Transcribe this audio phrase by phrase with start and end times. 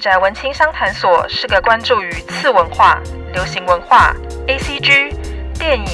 [0.00, 2.98] 宅文青商谈所是个关注于次文化、
[3.34, 4.14] 流行文化、
[4.46, 5.14] ACG、
[5.58, 5.86] 电影、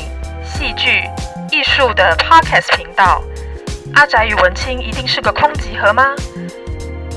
[0.44, 1.02] 戏剧、
[1.50, 3.20] 艺术的 Podcast 频道。
[3.94, 6.14] 阿宅与文青一定是个空集合吗？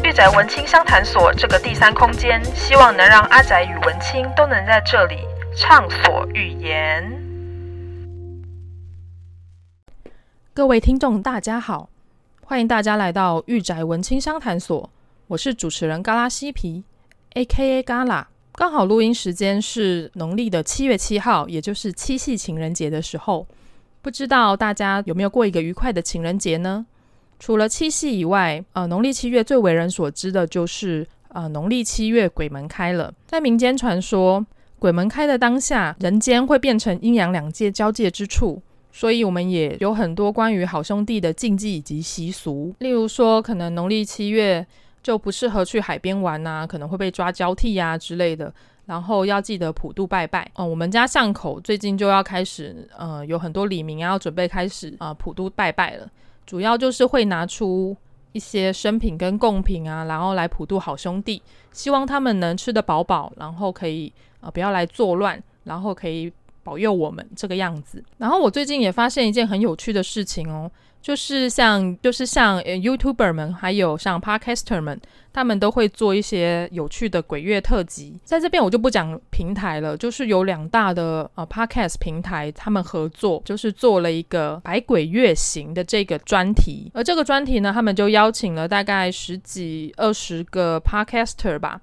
[0.04, 5.18] 御宅文青商谈所这个第三空间，希望能让阿宅与文青都能在这里
[5.56, 7.04] 畅所欲言。
[10.56, 11.89] 各位听众，大家好，
[12.43, 14.89] 欢迎大家来到御宅文青商谈所。
[15.29, 16.83] 我是主持人嘎拉西皮
[17.36, 17.83] ，A.K.A.
[17.83, 18.28] 嘎拉。
[18.54, 23.46] 刚好录音时间是农历的七月七号，也就是七夕情人节的时候。
[24.02, 26.83] 不知道大家有没有过一个愉快的情人节呢？
[27.38, 33.14] 除了七夕以外，呃，农历七月最为人所知的就是呃，农历七月鬼门开了。
[33.27, 34.44] 在民间传说，
[34.80, 38.59] 鬼门开的当下，人间会变成阴阳两界交界之处，
[38.91, 42.73] 所以我们也有很多关于好兄弟的禁忌以及习俗。
[42.80, 44.66] 例如说，可能农历七月。
[45.02, 48.53] 就不适合去海边玩呐、啊，可能会被抓交替呀、啊、之类的。
[48.86, 56.09] 然后要记得普渡拜拜哦、我们家巷口最近就要开始，呃，有很多里民要准备开始啊、普渡拜拜了。
[56.45, 57.95] 主要就是会拿出
[58.31, 61.39] 一些生品跟贡品啊，然后来普渡好兄弟，
[61.72, 68.03] 希望他们能吃得饱饱，然后可以啊、不要来作乱，然后可以保佑我们这个样子。
[68.17, 70.69] 然后我最近也发现一件很有趣的事情哦。
[71.02, 75.00] 就是像，就是像，YouTuber 们，还有像 Podcaster 们，
[75.31, 78.19] 他们都会做一些有趣的鬼月特辑。
[78.25, 86.91] 在这边我就不讲平台了，就是有两大的呃 Podcast 平台，他们合作，就是做了一个百鬼月行的这个专题。
[86.94, 91.80] 而这个专题呢，他们就邀请了大概十几、二十个 Podcaster 吧，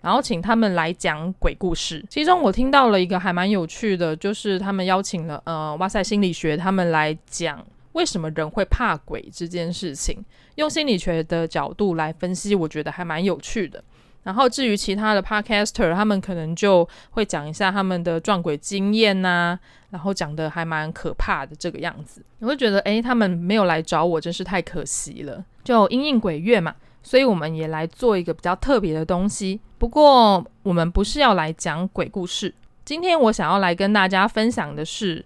[0.00, 2.02] 然后请他们来讲鬼故事。
[2.08, 7.62] 其中我听到了一个还蛮有趣的，就是他们邀请了呃，哇塞心理学他们来讲。
[7.94, 10.24] 为什么人会怕鬼这件事情，
[10.54, 13.82] 用心理学的角度来分析，我觉得还蛮有趣的。
[14.22, 19.58] 然后至于其他的 podcaster，他们可能就会讲一下他们的撞鬼经验呐、
[19.90, 22.24] 然后讲的还蛮可怕的这个样子。
[22.38, 25.44] 你会觉得，诶，他们没有来找我，真是太可惜了。
[25.62, 29.60] 就阴应鬼月嘛，所以我们也来做一个比较特别的东西。
[29.76, 35.22] 不过我们不是要来讲鬼故事，今天我想要来跟大家分享的是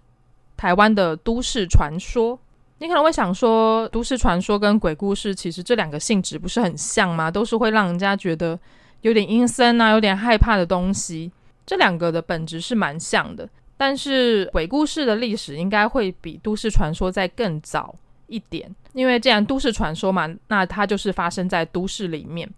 [0.57, 2.39] 台湾的都市传说。
[2.81, 7.31] 你可能会想说，都市传说跟鬼故事其实这两个性质不是很像吗？
[7.31, 8.59] 都是会让人家觉得
[9.01, 11.31] 有点阴森啊，有点害怕的东西。
[11.67, 17.95] 这两个的本质是蛮像的，但是鬼故事的历史应该会比都市传说再更早
[18.29, 22.49] 一点，因为既然都市传说嘛，那它就是发生在都市里面，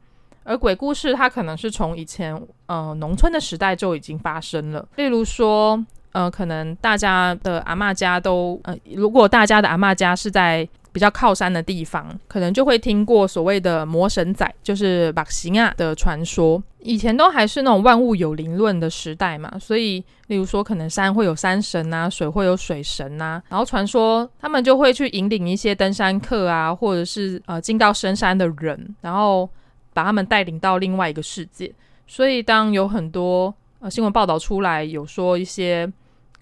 [0.44, 5.82] 而鬼故事它可能是从以前呃农村的时代就已经发生了，例如说。
[6.12, 16.60] 呃，可能大家的阿嬷家都呃，如果大家的阿嬷家是在比较靠山的地方，可能就会听过所谓的魔神仔，就是目神仔的传说。
[16.80, 29.48] 以前都还是那种万物有灵论的时代嘛，所以例如说，可能山会有山神啊，水会有水神啊，然后传说他们就会去引领一些登山客啊，或者是呃进到深山的人，然后
[29.92, 31.72] 把他们带领到另外一个世界。
[32.08, 35.88] 所以当有很多呃新闻报道出来，有说一些。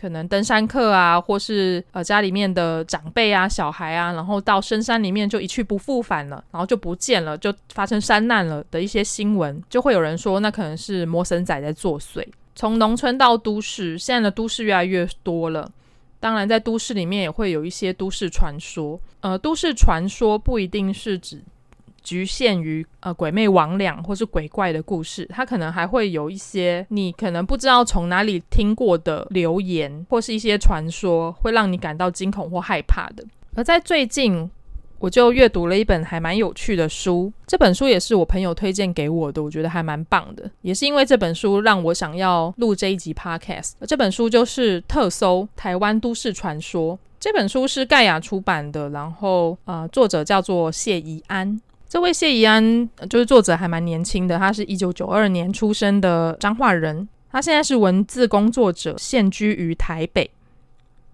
[0.01, 12.25] 可能登山客啊，或是呃家里面的长辈啊、小孩啊，然后到深山里面就一去不复返了，然后就不见了，就发生山难了的一些新闻，就会有人说那可能是魔神仔在作祟。
[12.55, 15.71] 从农村到都市，现在的都市越来越多了，
[16.21, 19.01] 当然在都市里面也会有一些都市传说。
[19.21, 21.43] 呃，都市传说不一定是指。
[22.09, 33.23] 局限于呃鬼魅魍魎或是鬼怪的故事，它可能还会有一些你可能不知道从哪里听过的流言或是一些传说，会让你感到惊恐或害怕的。
[33.55, 34.51] 而在最近，
[34.99, 40.51] 我就阅读了一本还蛮有趣的书，这本书也是我朋友推荐给我的，我觉得还蛮棒的。
[40.63, 43.73] 也是因为这本书让我想要录这一集 podcast。
[43.87, 51.61] 这本书就是《特搜台湾都市传说》，这本书是盖亚出版的，然后呃作者叫做谢宜安。
[51.89, 54.39] 这位谢怡安就是作者，还蛮年轻的。
[54.39, 60.31] 他是一九九二年出生的彰化人，他现在是文字工作者，现居于台北，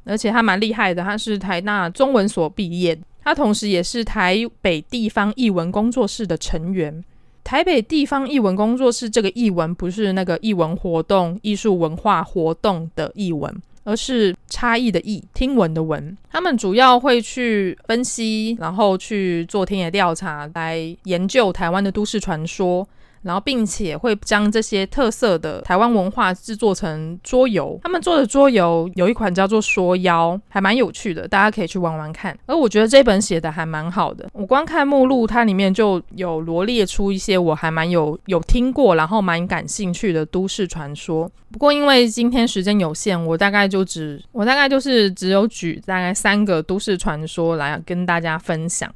[0.05, 1.05] 而且他蛮厉害的。
[1.05, 7.05] 他是台大中文所毕业，他同时也是台北地方译文工作室的成员。
[7.45, 13.55] 台北地方译文工作室这个译文不是那个译文活动、艺术文化活动的译文。
[13.85, 16.17] 而是差异的异，听闻的闻。
[16.31, 22.87] 他们主要会去分析，然后去做田野调查，来研究台湾的都市传说，
[23.25, 27.79] 然后并且会将这些特色的台湾文化制作成桌游。
[27.83, 32.39] 他们做的桌游有一款叫做《说妖》，还蛮有趣的，大家可以去玩玩看。
[32.47, 41.31] 而我觉得这本写的还蛮好的，我光看目录，它里面就有罗列出一些我还蛮有有听过，然后蛮感兴趣的都市传说。
[41.51, 48.93] 不过因为今天时间有限，我大概就只我大概就是只有举大概三个都市传说来跟大家分享。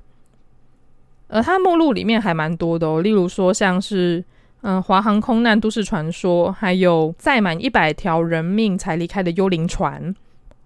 [1.29, 4.25] 而它目录里面还蛮多的哦，例如说像是
[4.63, 10.15] 嗯华航空难都市传说，还有载满一百条人命才离开的幽灵船。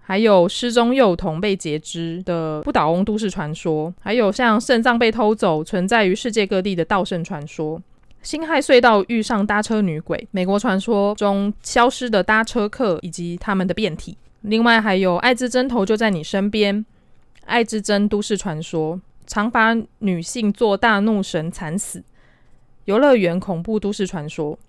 [0.05, 7.81] 还有失踪幼童被截肢的不倒翁都市传说，还有像肾脏被偷走、存在于世界各地的盗肾传说，
[8.21, 14.17] 辛亥隧道遇上搭车女鬼，美国传说中消失的搭车客以及他们的变体。
[14.41, 16.85] 另外还有爱之针头就在你身边，
[17.45, 18.99] 爱之针都市传说，
[19.33, 22.03] 长发女性做大怒神惨死，
[22.85, 24.59] 游乐园恐怖都市传说。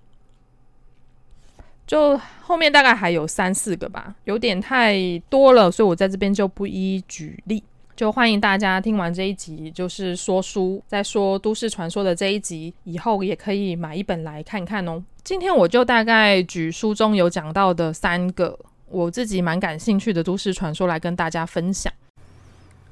[1.87, 4.97] 就后面大概还有三四个吧，有点太
[5.29, 7.63] 多了，所以我在这边就不一一举例。
[7.95, 15.05] 就欢迎大家听完这一集，就是说书在说都市传说的这一集以后，也可以买一本来看看哦。
[15.23, 18.59] 今天我就大概举书中有讲到的三个
[18.89, 21.93] 我自己蛮感兴趣的都市传说来跟大家分享。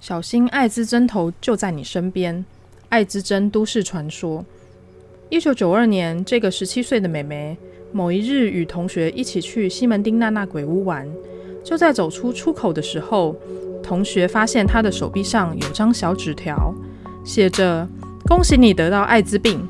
[0.02, 2.44] 小心艾滋针头就在你身边，
[2.88, 4.44] 艾滋针都市传说。
[5.28, 7.56] 一九九二年，这个十七岁的妹妹。
[7.92, 11.08] 某一日，与同学一起去西门町娜娜鬼屋玩，
[11.62, 13.36] 就在走出出口的时候，
[13.80, 16.74] 同学发现她的手臂上有张小纸条，
[17.24, 17.86] 写着
[18.26, 19.68] “恭喜你得到艾滋病”。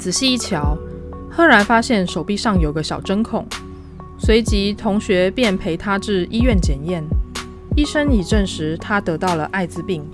[0.00, 0.78] 仔细一瞧，
[1.30, 3.46] 赫然发现手臂上有个小针孔，
[4.18, 7.04] 随即同学便陪她至医院检验，
[7.74, 10.04] 医生已证实他得到了艾滋病。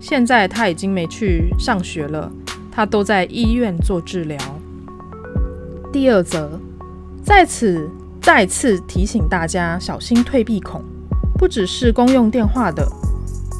[0.00, 2.30] 现在他已经没去上学了，
[2.70, 4.38] 他都在医院做治疗。
[5.92, 6.60] 第二则，
[7.24, 7.90] 在此
[8.20, 10.84] 再次提醒大家小心退避孔，
[11.38, 12.86] 不只是公用电话的。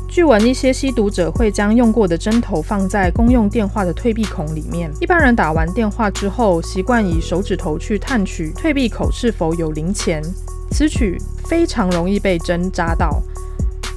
[0.09, 4.91] 据闻一些吸毒者会将用过的针头放在公用电话的退避孔里面。
[5.01, 10.23] 一般人打完电话之后，习惯以手指头去探取退避口是否有零钱，
[10.71, 13.23] 此举非常容易被针扎到，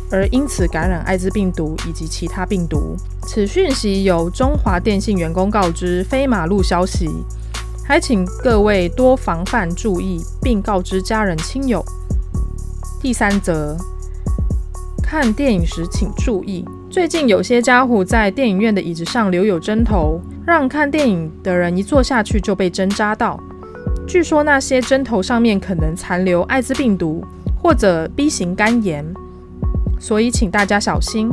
[0.09, 2.95] 而因此感染艾滋病毒以及其他病毒。
[3.27, 7.09] 此讯息由中华电信员工告知非马路消息。
[7.83, 11.83] 还请各位多防范注意，并告知家人亲友。
[13.01, 13.75] 第三则，
[15.03, 23.37] 看电影时请注意，最近有些家伙在电影院的椅子上留有针头，让看电影的人一坐下去就被针扎到。
[24.07, 27.23] 据说那些针头上面可能残留艾滋病毒
[27.61, 29.05] 或者 B 型肝炎，
[29.99, 31.31] 所以请大家小心。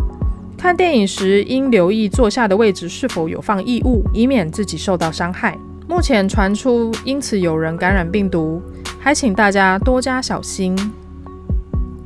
[0.57, 5.57] 看电影时应留意坐下的位置是否有放异物，以免自己受到伤害。
[5.89, 8.61] 目前传出因此有人感染病毒，
[8.99, 10.77] 还请大家多加小心。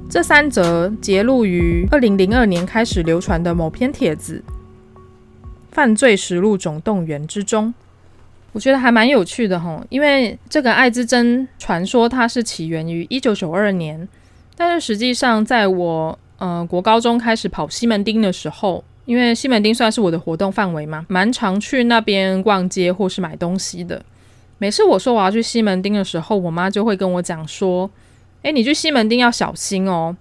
[0.09, 4.43] 这三则节录于二零零二年开始流传的某篇帖子
[5.71, 7.73] 《犯罪实录总动员》之中，
[8.53, 9.85] 我觉得还蛮有趣的哈。
[9.89, 14.09] 因为这个艾滋针传说它是起源于一九九二年，
[14.57, 18.85] 但是实际上在我呃国高中开始跑西门町的时候。
[19.05, 24.01] 因为西门町算是我的活动范围嘛，蛮常去那边逛街或是买东西的。
[24.59, 27.91] 每次我说我要去西门町的时候，我妈就会跟我讲说
[28.43, 30.17] ：“诶，你去西门町要小心哦，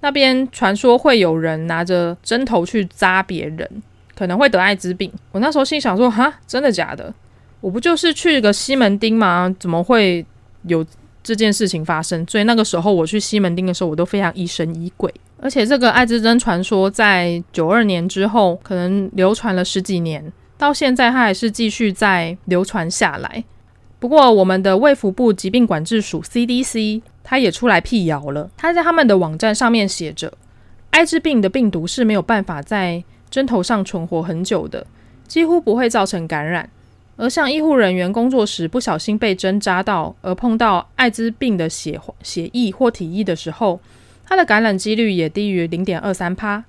[0.00, 3.66] 那边传说会有人拿着针头去扎别人，
[4.14, 7.12] 可能会得艾滋病。”我那时候心想说：“哈，真的假的？
[7.60, 9.54] 我不就是去个西门町吗？
[9.58, 10.24] 怎么会
[10.62, 10.84] 有
[11.22, 15.12] 这件事情发生？”所以那个时候我去西门町的时候，我都非常疑神疑鬼。
[15.40, 23.44] 而且这个艾滋针传说在九二年之后，可能流传了十几年，到现在它还是继续在流传下来。
[24.00, 28.50] 不过，我们的卫福部疾病管制署 CDC，它也出来辟谣了。
[28.56, 30.32] 它在他们的网站上面写着，
[30.90, 34.86] 艾滋病的病毒是没有办法在针头上存活很久的，
[35.26, 36.68] 几乎不会造成感染。
[37.18, 43.80] 而像医护人员工作时不小心被针扎到，而碰到艾滋病的血血液或体液的时候，
[44.24, 46.62] 它的感染几率也低于零点二三帕，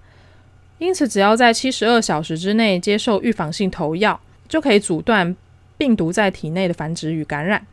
[0.80, 5.36] 因此只要在七十二小时之内接受预防性投药，就可以阻断
[5.78, 7.68] 病毒在体内的繁殖与感染。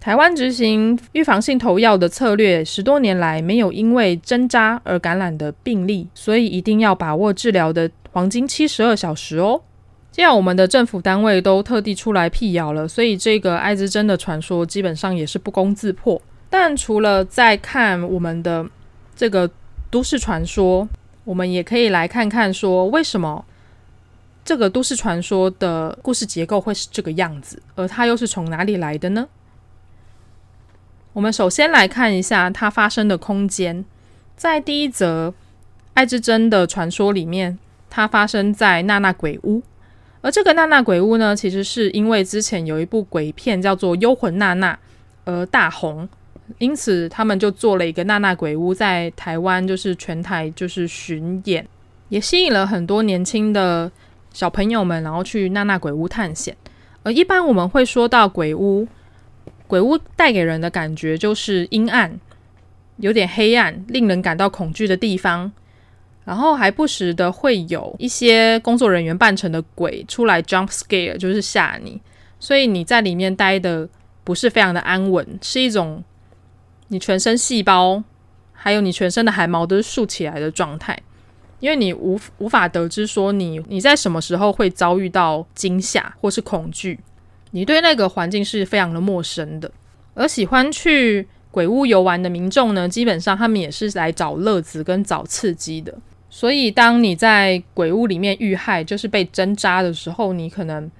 [0.00, 9.62] 台湾执行预防性投药的策略十多年来没有因为针扎而感染的病例，所以一定要把握治疗的黄金七十二小时哦。
[10.12, 16.20] 既然我们的政府单位都特地出来辟谣了，所以这个艾滋针的传说基本上也是不攻自破。
[16.50, 18.64] 但除了在看我们的
[19.16, 19.50] 这个
[19.90, 20.86] 都市传说，
[21.24, 23.42] 我们也可以来看看说，为什么
[24.44, 29.26] 这个都市传说的故事结构会是这个样子，而它又是从哪里来的呢？
[31.14, 33.82] 我们首先来看一下它发生的空间，
[34.36, 35.32] 在第一则
[35.94, 39.62] 爱之珍的传说里面，它发生在娜娜鬼屋。
[40.22, 44.72] 而这个娜娜鬼屋呢，其实是因为之前有一部鬼片叫做《幽魂娜娜》
[45.24, 46.08] 而大红，
[46.58, 51.66] 因此他们就做了一个娜娜鬼屋，在台湾就是全台就是巡演，
[52.08, 53.90] 也吸引了很多年轻的
[54.32, 56.56] 小朋友们，然后去娜娜鬼屋探险。
[57.02, 58.86] 而一般我们会说到鬼屋，
[59.66, 62.20] 鬼屋带给人的感觉就是阴暗，
[62.98, 65.50] 有点黑暗，令人感到恐惧的地方。
[66.24, 72.00] 然后还不时的会有一些工作人员扮成的鬼出来 jump scare，就是吓你，
[72.38, 73.88] 所以你在里面待的
[74.22, 76.02] 不是非常的安稳，是一种
[76.88, 78.04] 你全身细胞
[78.52, 80.96] 还有你全身的汗毛都是竖起来的状态，
[81.58, 87.00] 因为你无无法得知说你你在什么时候会遭遇到惊吓或是恐惧，
[87.50, 89.68] 你对那个环境是非常的陌生的。
[90.14, 95.92] 而喜欢去鬼屋游玩的民众呢，基本上他们也是来找乐子跟找刺激的。
[96.34, 100.90] 所以，当你在鬼屋里面遇害，就是被针扎的时候，你可能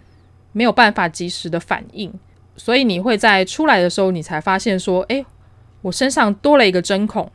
[0.53, 2.13] 没有办法及时的反应，
[2.55, 5.25] 所以你会在出来的时候，你才发现说：“诶，
[5.81, 7.33] 我身上多了一个针孔。”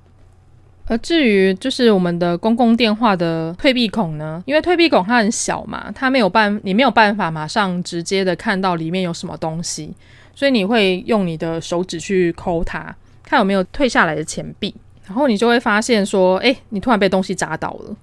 [0.86, 9.92] 而至于就是我们的公共电话的退避孔呢，因为退避孔它很小嘛，它没有办，你没有办法马上直接的看到里面有什么东西，
[10.36, 14.75] 所以你会用你的手指去抠它，看有没有退下来的钱币。
[15.08, 17.96] 然后你就会发现说，哎，你突然被东西砸倒了，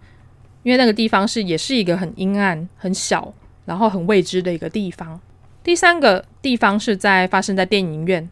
[0.63, 3.33] 因为那个地方是也是一个很阴暗、很小，
[3.67, 5.21] 然后很未知的一个地方。
[5.63, 8.29] 第三个地方是在发生在电影院，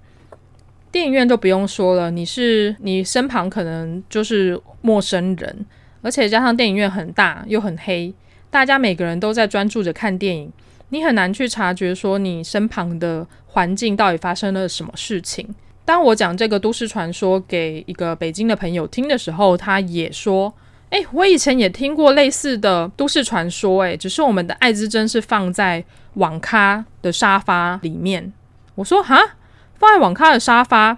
[0.90, 5.66] 电影院就不用说了，你是你身旁可能就是陌生人，
[6.00, 8.14] 而且加上电影院很大又很黑，
[8.50, 10.50] 大家每个人都在专注着看电影，
[10.88, 15.54] 你很难去察觉说你身旁的环境到底发生了什么事情。
[15.84, 20.54] 当我讲这个都市传说给一个北京的朋友听的时候，他也说
[20.90, 25.84] ：“诶，我以前也听过类似的都市传说，诶，只是我们的爱之珍是放在
[26.14, 28.32] 网咖的沙发里面。”
[28.76, 29.18] 我说：“哈，
[29.74, 30.96] 放在网咖的沙发？”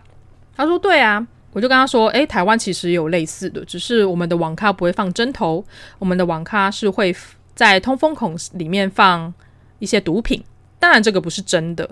[0.55, 5.65] 他说：“对啊。”我就跟他说：“诶，台湾其实有类似的，只是我们的网咖不会放针头，
[5.99, 7.15] 我们的网咖是会
[7.55, 9.33] 在通风孔里面放
[9.79, 10.45] 一些毒品。
[10.79, 11.89] 当然，这个不是真的，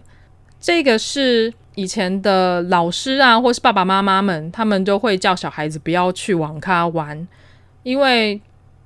[0.60, 7.26] 这个是。”以前的老师啊，或是爸爸妈妈们，他们就会叫小孩子不要去网咖玩，
[7.82, 8.40] 因为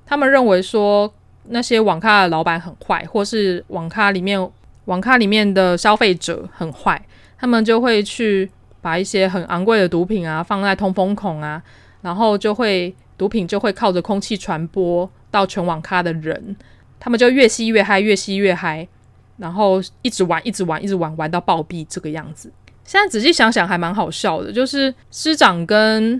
[0.05, 1.13] 他们认为说
[1.49, 4.49] 那些网咖的老板很坏，或是网咖里面
[4.85, 7.05] 网咖里面的消费者很坏，
[7.37, 8.49] 他们就会去
[8.81, 11.61] 把一些很昂贵的毒品啊放在通风孔啊，
[12.01, 16.55] 然后就会毒品就会靠着空气传播到全网咖的人，
[17.01, 18.87] 他们就越吸越嗨，越吸越嗨，
[19.35, 22.49] 然后一直玩，一直玩，一直玩，玩到暴毙这个样子。
[22.87, 24.51] 现在仔细想想，还蛮好笑的。
[24.51, 26.19] 就是师长跟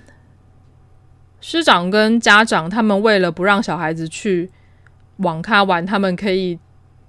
[1.39, 4.51] 师长跟家长，他们为了不让小孩子去
[5.17, 6.59] 网咖玩，他们可以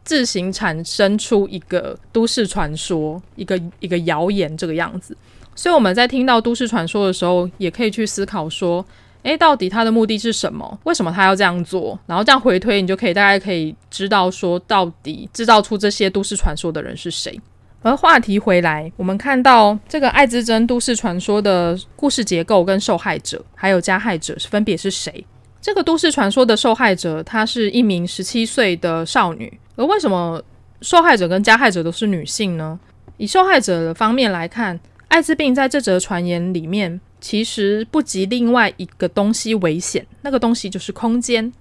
[0.04, 5.16] 自行产生出一个都市传说，一个一个谣言这个样子。
[5.56, 8.86] 所以我们在听到都市传说的时候，也可以去思考说：
[9.24, 10.78] 诶，到底他的目的是什么？
[10.84, 11.98] 为什么他要这样做？
[12.06, 17.40] 然后这样回推，你就可以大概可以知道说，到底制造出这些都市传说的人是谁。
[17.82, 25.25] 而话题回来，我们看到这个爱之珍都市传说的故事结构跟受害者还有加害者分别是谁？
[25.61, 29.58] 这个都市传说的受害者，她是一名十七岁的少女。
[29.76, 30.42] 而为什么
[30.82, 32.78] 受害者跟加害者都是女性呢？
[33.16, 41.52] 以受害者的方面来看，艾滋病在这则传言里面其实不及另外一个东西危险，那个东西就是空间。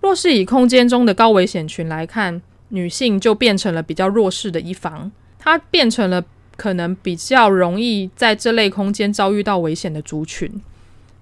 [0.00, 5.10] 若是以空间中的高危险群来看，女性就变成了比较弱势的一方。
[5.46, 6.24] 它变成了
[6.56, 10.60] 可能比较容易在这类空间遭遇到危险的族群，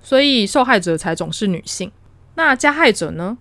[0.02, 1.93] 所以受害者才总是女性。
[2.37, 3.37] 那加害者呢？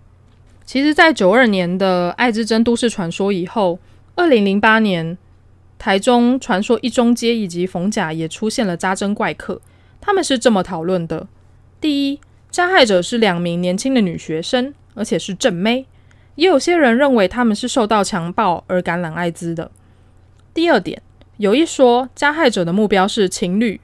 [0.65, 3.79] 其实，在九二年的爱之真都市传说以后，
[4.15, 5.17] 二零零八年
[5.79, 9.61] 台中传说一中街以及逢甲也出现了扎针怪客。
[10.01, 11.25] 他们是这么讨论的：
[11.79, 12.19] 第一，
[12.51, 15.85] 加害者是两名年轻的女学生，而且是正妹，
[16.35, 19.71] 也有些人认为他们是受到强暴而感染艾滋的。
[20.53, 21.01] 第二点，
[21.37, 23.81] 有一说加害者的目标是情侣、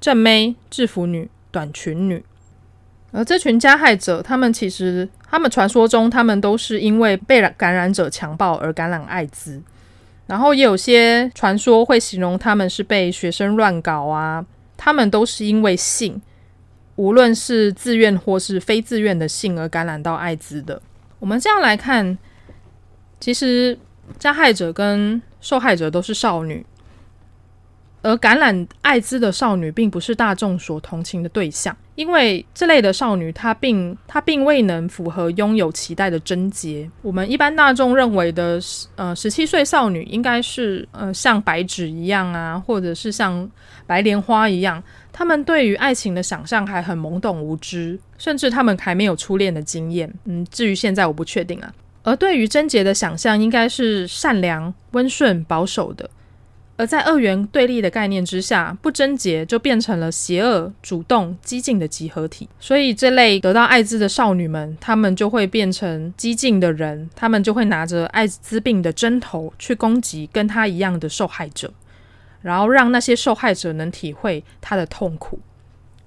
[0.00, 2.24] 正妹、制服女、短裙女，
[3.12, 9.62] 而这群加害者，他们其实，他们传说中，他们都是因为被感染者强暴而感染艾滋，
[10.26, 14.44] 然后也有些传说会形容他们是被学生乱搞啊，
[14.76, 16.20] 他们都是因为性，
[16.96, 20.82] 无论是自愿或是非自愿的性而感染到艾滋的。
[21.18, 22.18] 我们这样来看。
[23.22, 23.78] 其实
[24.18, 26.64] 加害者跟受害者都是少女。
[28.02, 36.90] 而感染艾滋的少女并不是大众所同情的对象，因为这类的少女她并她并未能符合拥有脐带的贞洁。
[37.02, 38.58] 我们一般大众认为的，
[38.96, 43.46] 呃，十七岁少女应该是呃像白纸一样啊，或者是像
[43.86, 44.82] 白莲花一样，
[45.12, 50.10] 她们对于爱情的想象还很懵懂无知，甚至她们还没有初恋的经验。
[50.24, 51.70] 嗯，至于现在我不确定啊。
[52.02, 56.08] 而对于贞洁的想象，应该是善良、温顺、保守的。
[56.76, 62.48] 而在二元对立的概念之下，不贞洁就变成了邪恶、主动、激进的集合体。
[62.58, 71.70] 所以，这类得到艾滋的少女们，她们就会变成激进的人，她们就会拿着艾滋病的针头去攻击跟她一样的受害者，
[72.40, 75.38] 然后让那些受害者能体会她的痛苦，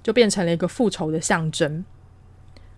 [0.01, 1.85] 就变成了一个复仇的象征。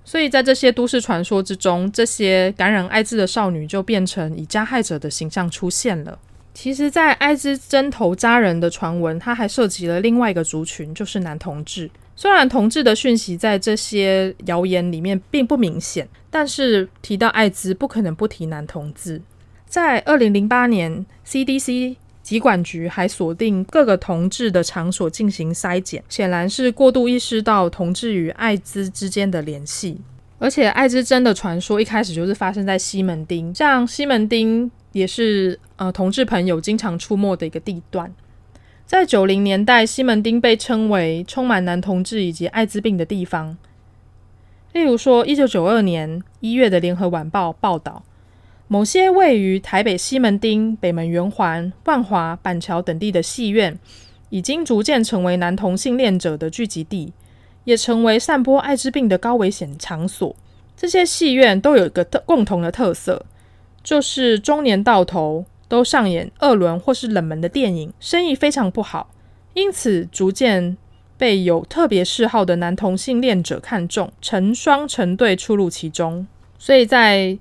[0.05, 6.17] 所以在这些都市传说之中，这些感染艾滋的少女就变成以加害者的形象出现了。
[6.53, 11.89] 其实，在艾滋针头扎人的传闻，它还涉及了另外一个族群，就是男同志。
[12.15, 19.21] 虽然同志的讯息在这些谣言里面并不明显，但是提到艾滋，不可能不提男同志。
[19.65, 30.01] 在二零零八年，CDC 疾管局还锁定各个同志的场所进行筛检，显然是过度意识到同志与艾滋之间的联系。
[30.39, 34.71] 而且，艾滋针的传说一开始就是发生在西门町，像西门町。
[34.95, 38.09] 也是呃，同志朋友经常出没的一个地段。
[38.85, 43.57] 在九零年代，西门町被称为充满男同志以及艾滋病的地方。
[44.71, 48.05] 例如说，一九九二年一月的《联合晚报》报道，
[48.67, 53.77] 某些位于台北西门町、北门圆环、万华、板桥等地的戏院，
[54.29, 57.13] 已经逐渐成为男同性恋者的聚集地，
[57.63, 60.35] 也成为散播艾滋病的高危险场所。
[60.75, 63.25] 这些戏院都有一个特共同的特色。
[63.83, 69.11] 就是中年到头都上演二轮或是冷门的电影，生意非常不好，
[69.53, 70.75] 因此逐渐
[71.19, 76.25] 被有特别嗜好的男同性恋者看中，成双成对出入其中。
[76.57, 77.37] 所以在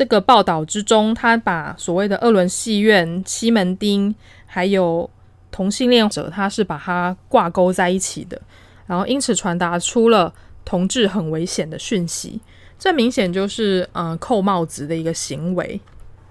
[0.00, 4.14] 这个报道之中，他把所谓的二轮戏院、西门町
[4.46, 5.10] 还有
[5.50, 8.40] 同性恋者，他是把它挂钩在一起的，
[8.86, 10.32] 然后因此传达出了
[10.64, 12.40] 同志很危险的讯息。
[12.78, 15.78] 这明显就是嗯扣帽子的一个行为，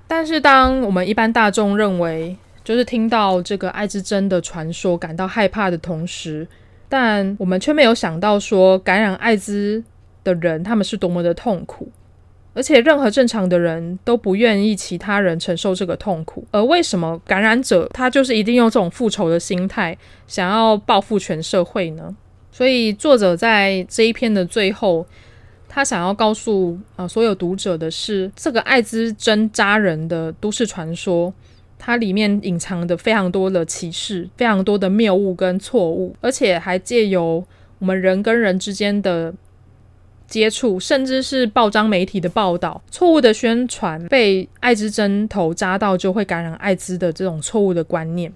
[0.07, 6.47] 但是当我们一般大众认为就是听到这个艾滋针的传说感到害怕的同时，
[6.89, 9.83] 但我们却没有想到说感染艾滋
[10.23, 11.87] 的人他们是多么的痛苦，
[12.59, 22.13] 而且任何正常的人都不愿意其他人承受这个痛苦，而为什么感染者他就是一定用这种复仇的心态想要报复全社会呢？
[22.51, 25.05] 所以作者在这一篇的最后。
[25.71, 31.31] 他想要告诉呃所有读者的是，这个艾滋针扎人的都市传说，
[31.77, 37.45] 它里面隐藏的非常多的歧视，非常多的谬误跟错误，而且还借由
[37.77, 39.31] 我们人跟人之间的
[40.29, 48.31] 接触，甚至是报章媒体的报道，错误的宣传，被艾滋针头扎到就会感染艾滋的这种错误的观念，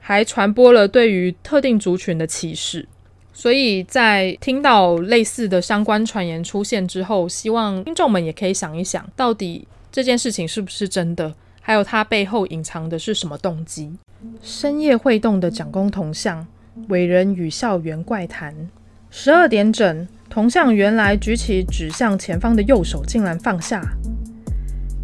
[0.00, 2.86] 还传播了对于特定族群的歧视。
[3.34, 13.92] 所以在听到类似的相关传言出现之后，希望听众们也可以想一想，到底这件事情是不是真的，还有它背后隐藏的是什么动机？
[14.40, 16.46] 深夜会动的蒋公铜像，
[16.88, 18.70] 伟人与校园怪谈。
[19.10, 23.82] 十二点整，铜像原来举起指向前方的右手，竟然放下，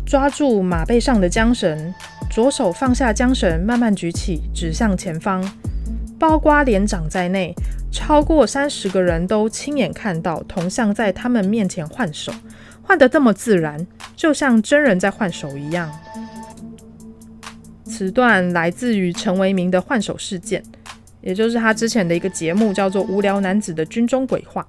[0.04, 1.94] 抓住马背上的缰绳，
[2.30, 5.42] 左手放下缰绳，慢慢举起，指向前方，
[6.18, 7.54] 包括连长在内。
[7.90, 12.30] 超过三十个人都亲眼看到铜像在他们面前换手，
[12.82, 15.90] 换得这么自然，就像真人在换手一样。
[17.86, 20.62] 此段来自于陈为民的换手事件，
[21.22, 24.60] 也就是他之前的一个节目，叫做《无聊男子的军中鬼话》。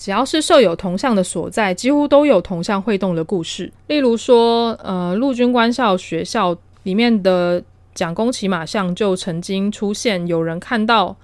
[0.00, 3.70] 只要是设有铜像的所在，几乎都有铜像会动的故事。
[3.88, 7.62] 例如说，呃，陆军官校学校里面的
[7.94, 11.14] 蒋公骑马像，就曾经出现有人看到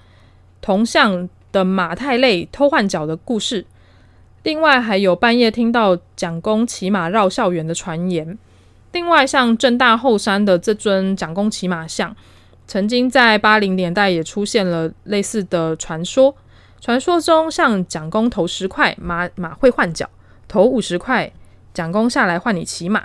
[0.60, 3.64] 铜像的马太累偷换脚的故事，
[4.42, 8.36] 另外还有半夜听到蒋公骑马绕校园的传言。
[8.92, 12.14] 另外，像政大后山的这尊蒋公骑马像，
[12.66, 16.34] 曾经在八零年代也出现了类似的传说。
[16.86, 20.06] 传说中，像蒋公投十块，马马会换脚；
[20.46, 21.32] 投五十块，
[21.74, 23.00] 蒋公下来换你骑马；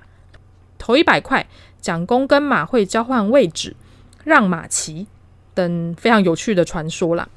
[0.78, 1.48] 投一百块，
[1.82, 3.76] 蒋公跟马会交换位置，
[4.24, 5.08] 让马骑
[5.56, 7.28] 等非常有趣的传说啦。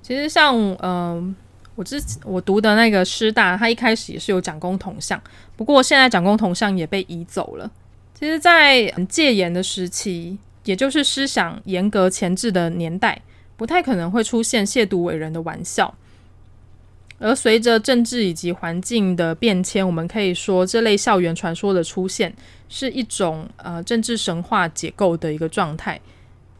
[0.00, 1.36] 其实像，像嗯，
[1.74, 5.20] 我之我读的那个师大，它一开始也是有蒋公铜像，
[5.56, 7.70] 不过现在蒋公铜像也被移走了。
[8.18, 13.20] 其实，在戒严的时期，也就是思想严格钳制的年代，
[13.56, 15.94] 不太可能会出现亵渎伟人的玩笑。
[17.18, 22.34] 而随着政治以及环境的变迁，我们可以说，这类校园传说的出现，
[22.68, 26.00] 是一种呃政治神话解构的一个状态。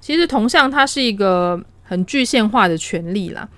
[0.01, 3.49] 其实铜像它是一个很具象化的权利啦。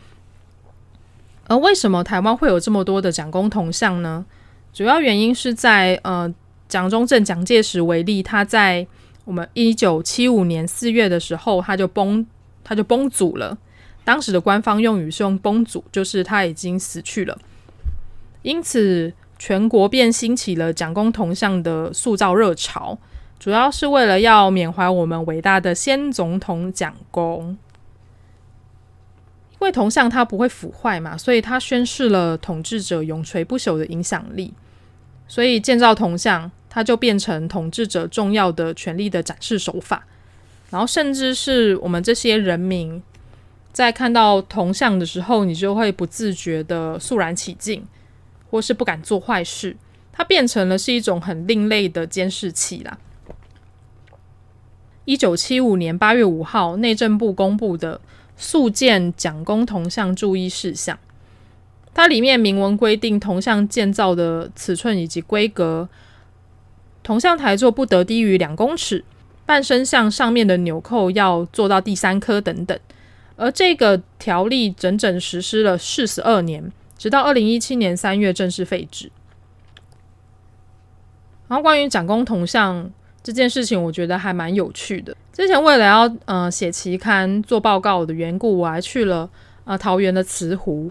[1.47, 4.27] 而为什么台湾会有这么多的蒋公铜像呢？
[4.73, 6.33] 主要原因是在呃。
[6.69, 8.87] 蒋中正、蒋介石为例，他在
[9.25, 12.27] 我们一九七五年四月的时候，他就崩，
[12.69, 13.57] 他就崩祖了。
[14.05, 17.39] 当时的官方用语是用“崩祖”，就是他已经死去了。
[18.43, 22.99] 因此，全国便兴起了蒋公铜像的塑造热潮，
[23.39, 27.57] 主要是为了要缅怀我们伟大的先总统蒋公。
[29.53, 34.53] 因为铜像它不会腐坏嘛，所以它宣示了统治者永垂不朽的影响力。
[35.27, 40.07] 所以建造铜像，它就变成统治者重要的权力的展示手法，
[40.71, 43.03] 然后甚至是我们这些人民
[43.73, 47.87] 在看到铜像的时候，你就会不自觉的肃然起敬，
[48.51, 49.77] 或是不敢做坏事。
[50.13, 52.99] 它变成了是一种很另类的监视器啦。
[55.05, 58.01] 一九七五年八月五号，内政部公布的
[58.37, 60.99] 塑建蒋公铜像注意事项，
[61.95, 65.89] 它里面明文规定铜像建造的尺寸以及规格。
[67.03, 69.03] 铜像台座不得低于两公尺，
[69.49, 72.79] 半身像上面的纽扣要做到第三颗等等。
[73.35, 79.11] 而这个条例整整实施了四十二年，直到二零一七年三月正式废止。
[81.49, 82.91] 然后关于蒋公铜像
[83.23, 85.17] 这件事情，我觉得还蛮有趣的。
[85.33, 89.31] 之前为了要呃写期刊做报告的缘故，我还去了
[89.65, 90.91] 呃桃园的慈湖。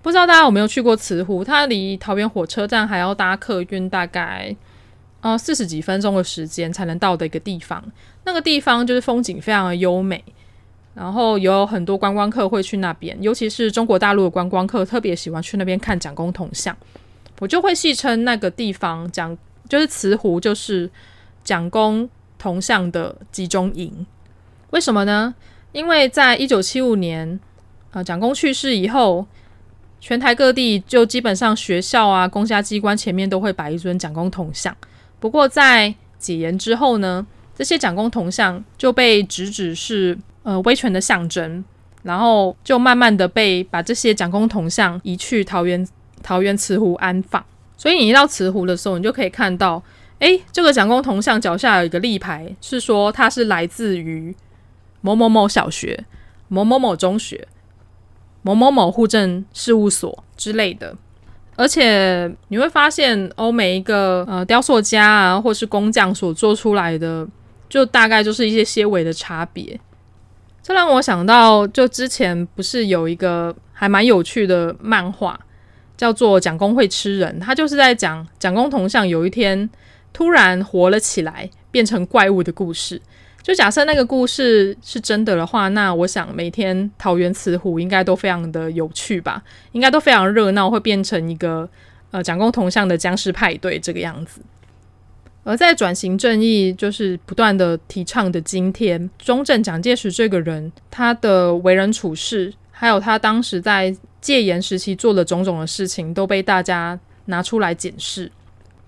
[0.00, 1.44] 不知道大家有没有去过慈湖？
[1.44, 4.56] 它离桃园火车站还要搭客运大概。
[5.22, 7.84] 呃，四十几分钟的时间才能到的一个地方，
[8.24, 10.24] 那个地方就是风景非常的优美，
[10.94, 16.74] 然后有很多观光客会去那边，尤其是中国大陆的观光客特别喜欢去那边看蒋公铜像。
[17.38, 19.36] 我就会戏称那个地方蒋
[19.68, 20.90] 就是慈湖，就是
[21.44, 24.06] 蒋公铜像的集中营。
[24.70, 25.34] 为什么呢？
[25.72, 27.38] 因为在一九七五年，
[27.92, 29.26] 呃，蒋公去世以后，
[30.00, 34.74] 全台各地就基本上学校啊、公家机关前面都会摆一尊蒋公铜像。
[35.20, 41.62] 不过，在解严之后呢，这些蒋公铜像就被直指是呃威权的象征，
[42.02, 45.86] 然后就慢慢的被把这些蒋公铜像移去桃园
[46.22, 47.44] 桃园慈湖安放。
[47.76, 49.82] 所以你一到慈湖的时候，你就可以看到，
[50.20, 54.34] 诶，这个蒋公铜像脚下有一个立牌，是说它是来自于
[55.02, 56.04] 某某某小学、
[56.48, 57.46] 某某某中学、
[58.42, 60.96] 某某某户政事务所之类的。
[61.60, 67.28] 而且你会发现，欧美一个呃雕塑家啊，或是工匠所做出来的，
[67.68, 69.78] 就大概就是一些些微的差别。
[70.62, 75.38] 这让我想到，就之前不是有一个还蛮有趣的漫画，
[75.98, 79.68] 叫做《蒋公会吃人》，他就是在讲蒋公铜像有一天
[80.14, 83.02] 突然活了起来，变成怪物的故事。
[83.42, 91.68] 就假设那个故事是真的的话，那我想每天桃园慈湖应该都非常的有趣吧，应该都非常热闹，会变成一个
[92.10, 94.42] 呃蒋公铜像的僵尸派对这个样子。
[95.42, 108.30] 而在转型正义就是不断的提倡的今天，中正蒋介石这个人他的为人处事，还有他当时在戒严时期做的种种的事情，都被大家拿出来检视。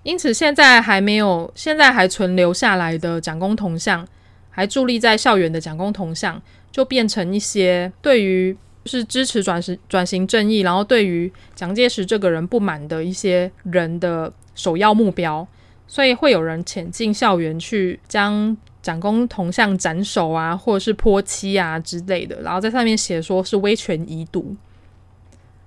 [0.03, 4.07] 因此，现在还没有，现在还存留下来的蒋公铜像。
[4.53, 15.47] 还伫立在校园的蒋公铜像，就变成一些对于是支持转型转型正义，然后对于蒋介石这个人不满的一些人的首要目标，
[15.88, 24.55] 所以会有人潜进校园去将蒋公铜像斩首啊，或者是泼漆啊之类的，然后在上面写说是威权遗毒。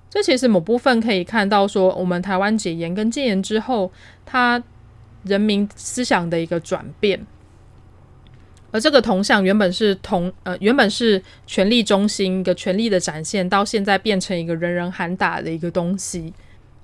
[0.09, 3.91] 这其实某部分可以看到说，我们台湾解严跟戒严之后，
[4.25, 4.63] 他
[5.23, 7.25] 人民思想的一个转变。
[8.75, 16.33] 而这个铜像原本是铜，呃，原本是权力中心一个权力的展现，到现在变成一个人人喊打的一个东西。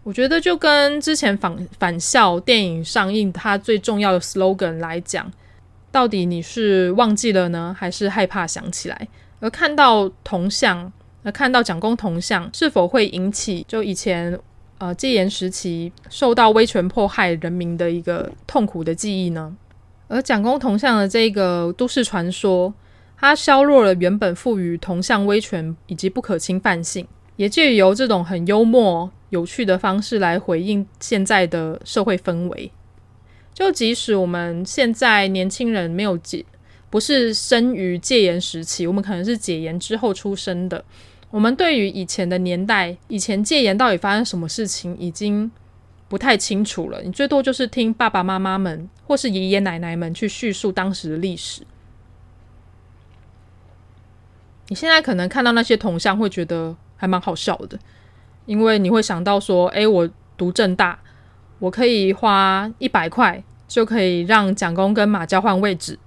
[0.03, 5.29] 我觉得就跟之前返返校电影上映，它最重要的 slogan 来讲，
[5.91, 9.09] 到底你是忘记了呢，还是害怕想起来？
[9.41, 10.89] 而看到铜像，
[11.23, 14.39] 而看到蒋公铜像，是否会引起就以前
[14.77, 19.57] 呃戒严时期受到威权迫害人民的一个痛苦的记忆呢？
[20.11, 22.73] 而蒋公铜像的这个都市传说，
[23.17, 32.69] 它削弱了原本赋予铜像威权以及不可侵犯性，也借由这种很幽默、有趣的方式来回应现在的社会氛围。
[33.53, 36.43] 就即使我们现在年轻人没有戒，
[36.89, 40.83] 不是生于戒严时期，我们可能是解严之后出生的。
[41.29, 45.49] 我们对于以前的年代，以前戒严到底发生什么事情，已经
[46.11, 47.01] 不太清楚了。
[47.03, 51.65] 你最多就是听爸爸妈妈们或是爷爷奶奶们去叙述当时的历史。
[54.67, 57.79] 你现在可能看到那些铜像，会觉得还蛮好笑的，
[58.45, 60.99] 因为你会想到说：“哎，我读正大，
[61.59, 65.97] 我可以花一百块就可以让蒋公跟马交换位置，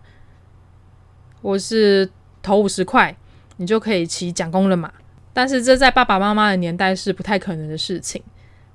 [1.40, 2.10] 我是
[2.42, 3.16] 投五十块，
[3.56, 4.92] 你就可以骑蒋公的马。”
[5.32, 8.22] 但是这在爸爸妈妈的年代是不太可能的事情。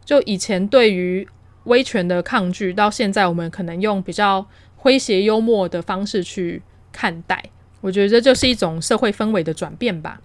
[0.03, 1.27] 就以前对于
[1.65, 4.47] 威权的抗拒，到现在我们可能用比较
[4.81, 7.43] 诙谐幽默的方式去看待。
[7.81, 10.21] 我觉得这就是一种社会氛围的转变吧。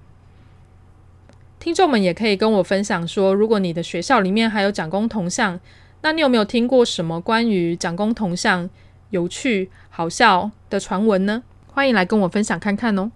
[1.60, 5.58] 听众们也可以跟我分享说，如果你的学校里面还有蒋公铜像，
[6.02, 8.68] 那你有没有听过什么关于蒋公铜像
[9.10, 11.42] 有趣、好笑的传闻呢？
[11.66, 13.10] 欢迎来跟我分享看看哦。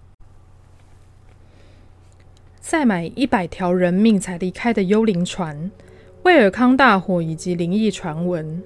[2.59, 5.69] 载满一百条人命才离开的幽灵船，
[6.23, 8.61] 威尔康大火以及灵异传闻。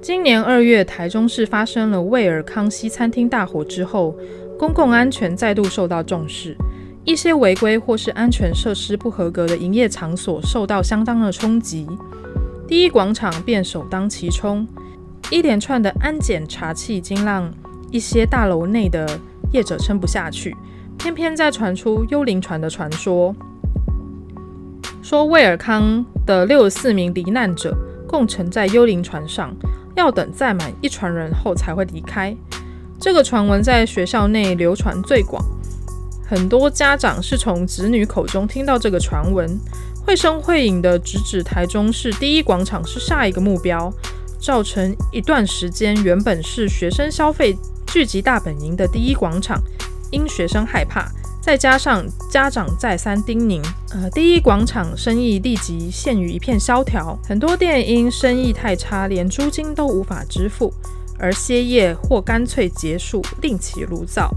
[0.00, 4.16] 今年二月，台中市发生了威尔康西餐厅大火之后，
[4.56, 6.56] 公共安全再度受到重视，
[7.04, 11.86] 一些违规或是安全设施不合格的营业场所受到相当的冲击。
[12.68, 14.66] 第一广场便首当其冲，
[15.30, 17.52] 一连串的安检查器已经让
[17.90, 19.18] 一些大楼内的
[19.52, 20.56] 业者撑不下去。
[20.96, 23.34] 偏偏在传出幽灵船的传说，
[25.08, 27.72] 说威尔康的六十四名罹难者
[28.08, 29.54] 共乘在幽灵船上，
[29.94, 32.36] 要等载满一船人后才会离开。
[33.00, 35.40] 这个传闻在学校内流传最广，
[36.28, 39.48] 很多家长是从子女口中听到这个传闻，
[40.04, 43.88] 绘声绘影的直指台中市第一广场是下一个目标，
[44.40, 49.62] 造成一段时间原本是学生消费聚集大本营的第一广场。
[50.10, 51.10] 因学生害怕，
[51.46, 60.74] 再加上家长再三叮咛，呃，第一广场生意立即陷于一片萧条，很多店因生意太差，连租金都无法支付，
[61.20, 64.28] 而歇业或干脆结束，另起炉灶。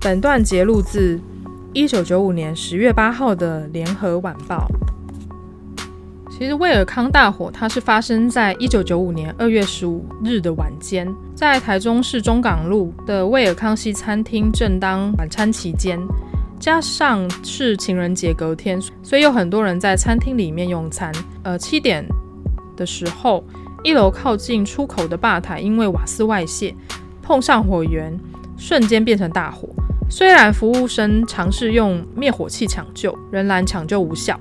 [0.00, 1.20] 本段节录自
[1.74, 4.66] 一九九五年十月八号的《联合晚报》。
[6.34, 16.00] 其实，威尔康大火它是发生在一九九五年二月十五日的晚间，在台中市中港路的威尔康西餐厅正当晚餐期间，
[16.58, 21.12] 加上是情人节隔天，所以有很多人在餐厅里面用餐。
[21.42, 22.02] 呃，七点
[22.76, 23.44] 的时候，
[23.84, 26.74] 一楼靠近出口的吧台因为瓦斯外泄，
[27.22, 28.18] 碰上火源，
[28.56, 29.68] 瞬间变成大火。
[30.08, 34.40] 虽然服务生尝试用灭火器抢救，仍然抢救无效。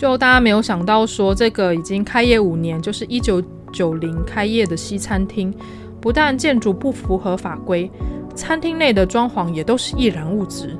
[0.00, 5.52] 就大家没有想到，说这个已经开业五年，就是一九九零开业的西餐厅，
[6.00, 7.90] 不但建筑不符合法规，
[8.34, 10.74] 餐厅内的装潢也都是易燃物质。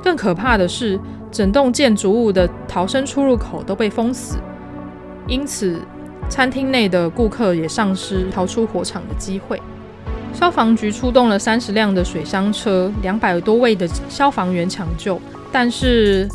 [0.00, 0.96] 更可怕的是，
[1.32, 4.36] 整栋建筑物的逃生出入口都被封死，
[5.26, 5.80] 因此
[6.28, 9.60] 餐厅内的顾客也丧失逃出火场的机会。
[10.32, 15.20] 消防局出动了三十辆的水箱车，两百多位的消防员抢救，
[15.50, 16.28] 但是。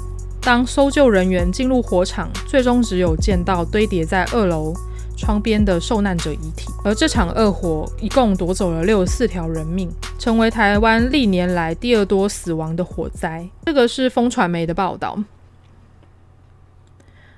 [0.48, 4.74] 当搜救人员进入火场，最终只有见到堆叠在二楼
[5.18, 6.70] 窗边的受难者遗体。
[6.86, 13.46] 而这场恶火一共夺走了六十四条人命，成为台湾历年来第二多死亡的火灾。
[13.66, 15.22] 这个是风传媒的报道。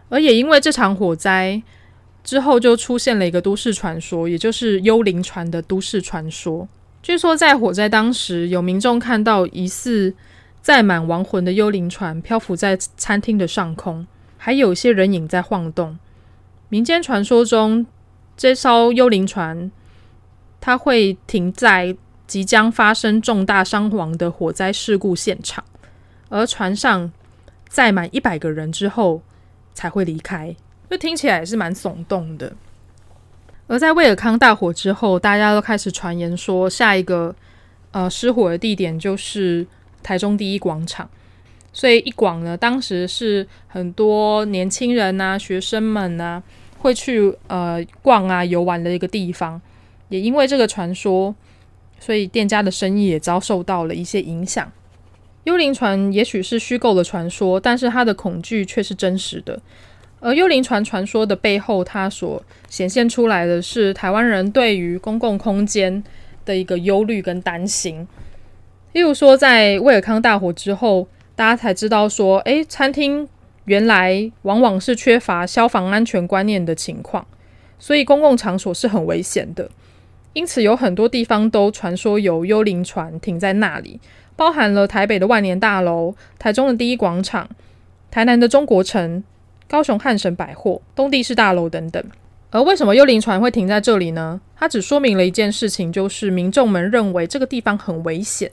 [0.09, 1.63] 而也因为这场火灾
[2.23, 6.67] 之后，就出现了一个都市传说，也就是幽灵船的都市传说。
[7.01, 10.13] 据说在火灾当时，有民众看到疑似。
[10.69, 14.05] 载满亡魂的幽灵船漂浮在餐厅的上空，
[14.37, 15.97] 还有些人影在晃动。
[16.67, 17.87] 民间传说中，
[18.37, 19.71] 这艘幽灵船
[20.61, 25.63] 它会停在即将发生重大伤亡的火灾事故现场，
[26.29, 27.11] 而船上
[27.67, 29.23] 载满一百个人之后
[29.73, 30.55] 才会离开。
[30.87, 32.53] 这听起来也是蛮耸动的。
[33.65, 37.35] 而在威尔康大火之后，大家都开始传言说，下一个
[37.89, 39.65] 呃失火的地点就是。
[40.03, 41.09] 台中第一广场，
[41.73, 46.41] 所以一广呢，当时是很多年轻人呐、学生们呐、
[46.79, 49.61] 会去呃逛啊游玩的一个地方。
[50.09, 51.35] 也因为这个传说，
[51.99, 54.71] 所以店家的生意也遭受到了一些影响。
[55.43, 59.59] 幽灵船也许是虚构的传说，但是它的恐惧却是真实的。
[60.19, 66.03] 而幽灵船传说的背后，它所显现出来的是台湾人对于公共空间
[66.43, 68.05] 的一个忧虑跟担心。
[68.93, 73.27] 例如说，在威尔康大火之后，大家才知道说，诶，餐厅
[73.65, 77.25] 原来往往是缺乏消防安全观念的情况，
[77.77, 79.69] 所以公共场所是很危险的。
[80.33, 83.99] 因此，有很多地方都传说有幽灵船停在那里，
[84.35, 87.47] 包含了台北的万年大楼、台中的第一广场、
[88.09, 89.23] 台南的中国城、
[89.67, 92.03] 高雄汉神百货、东帝市大楼等等。
[92.51, 94.41] 而为什么幽灵船会停在这里呢？
[94.55, 98.51] 它只说明了一件事情，就是民众们认为这个地方很危险。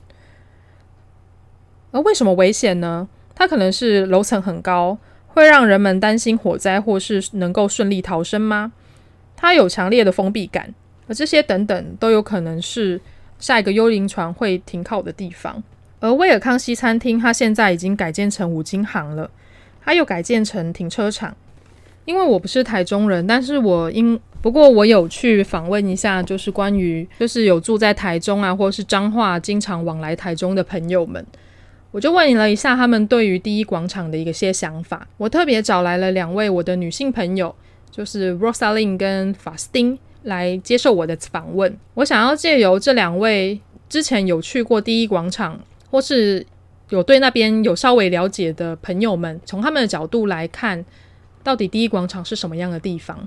[1.90, 3.08] 而为什么危险呢？
[3.34, 4.96] 它可能是楼层很高，
[5.28, 8.72] 会让人们担心火灾，或是能够顺利逃生吗？
[9.36, 10.74] 它有强烈的封闭感，
[11.06, 13.00] 而这些等等都有可能是
[13.38, 15.62] 下一个幽灵船会停靠的地方。
[16.00, 19.30] 而威尔康西餐厅，它现在已经改建成五金行了，
[19.84, 21.36] 它又改建成停车场。
[22.04, 31.26] 因为我不是台中人，但是我因不过我有去访问一下，就是关于就是有住在台中啊，或是彰化，经常往来台中的朋友们，
[31.96, 35.08] 我就问了一下他们对于第一广场的一些想法。
[35.16, 37.56] 我特别找来了两位我的女性朋友，
[37.90, 41.74] 就是 Rosalind 跟法斯汀来接受我的访问。
[41.94, 45.58] 我想要借由这两位之前有去过第一广场，
[45.90, 46.46] 或是
[46.90, 50.84] 有对那边有稍微了解的朋友们，从他们的角度来看。
[51.42, 53.26] 到底第一广场是什么样的地方？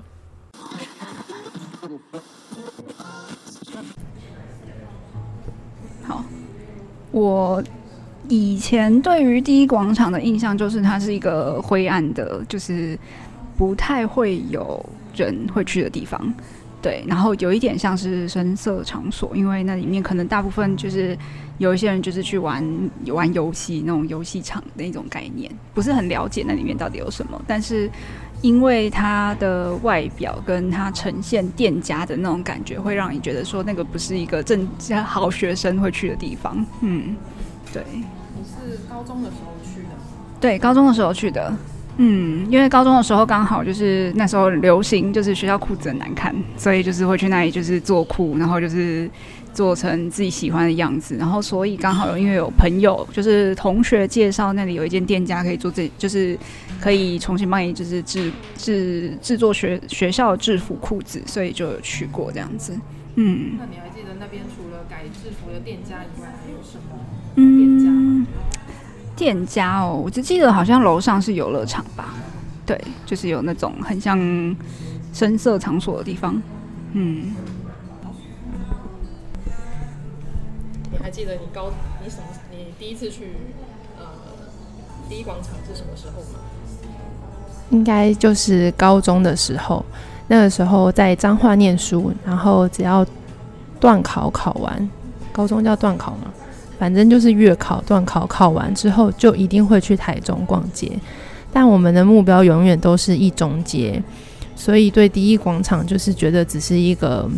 [6.06, 6.22] 好，
[7.10, 7.64] 我
[8.30, 12.96] 以前对于第一广场的印象就是它是一个灰暗的，就是
[13.58, 16.32] 不太会有人会去的地方。
[16.80, 21.18] 对，然后有一点像是声色场所，因为那里面可能大部分就是
[21.58, 22.64] 有一些人就是去玩
[23.08, 27.42] 玩游戏那种游戏场的一种概念，不是很了解那里面到底有什么。
[27.48, 27.90] 但是
[28.42, 34.66] 因为它的外表跟它呈现店家的那种感觉，会让你觉得说那个不是一个正
[35.04, 36.64] 好学生会去的地方。
[36.80, 37.14] 嗯，
[37.74, 37.82] 对。
[38.88, 39.88] 高中的时候去的？
[40.40, 41.52] 对，高中的时候去的。
[41.96, 49.10] 嗯，因为高中的时候刚好就是那时候流行，就是学校裤子很难看，所以就是会去那里就是做裤，然后就是
[49.52, 56.38] 做成自己喜欢的样子，然后所以刚好有因为有朋友就是同学介绍那里有一间店家可以做这，就是
[56.80, 62.72] 可以重新帮你就是制制制作学学校制服裤子，所以就有去过这样子。
[63.16, 66.96] 嗯，那你还记得那边除了改制服的店家以外，还有什么
[67.34, 67.96] 店家吗？
[67.96, 68.19] 嗯
[69.20, 72.14] 店家哦，我只记得好像楼上是游乐场吧，
[72.64, 74.18] 对，就是有那种很像
[75.12, 76.40] 声色场所的地方。
[76.92, 77.34] 嗯，
[80.90, 81.70] 你还记得你高
[82.02, 82.22] 你什么？
[82.50, 83.34] 你第一次去
[83.98, 84.06] 呃
[85.06, 86.40] 第一广场是什么时候吗？
[87.68, 89.84] 应该就是高中的时候，
[90.28, 93.04] 那个时候在彰化念书，然后只要
[93.78, 94.90] 段考考完，
[95.30, 96.32] 高中叫段考吗？
[96.80, 100.90] 反正就是月考、段考考完之后，就一定会去台中逛街。
[101.52, 104.02] 但我们的目标永远都是一中街，
[104.56, 107.28] 所以对第一广场就是觉得只是一个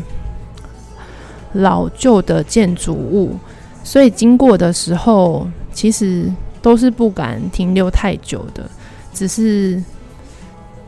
[1.54, 3.36] 老旧的建筑物，
[3.82, 8.70] 所以经过的时候其实都是不敢停留太久的，
[9.12, 9.82] 只是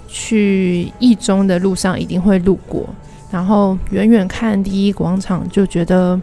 [0.06, 2.88] 去一中的路上一定会路过，
[3.32, 6.20] 然后远远看第一广场就觉得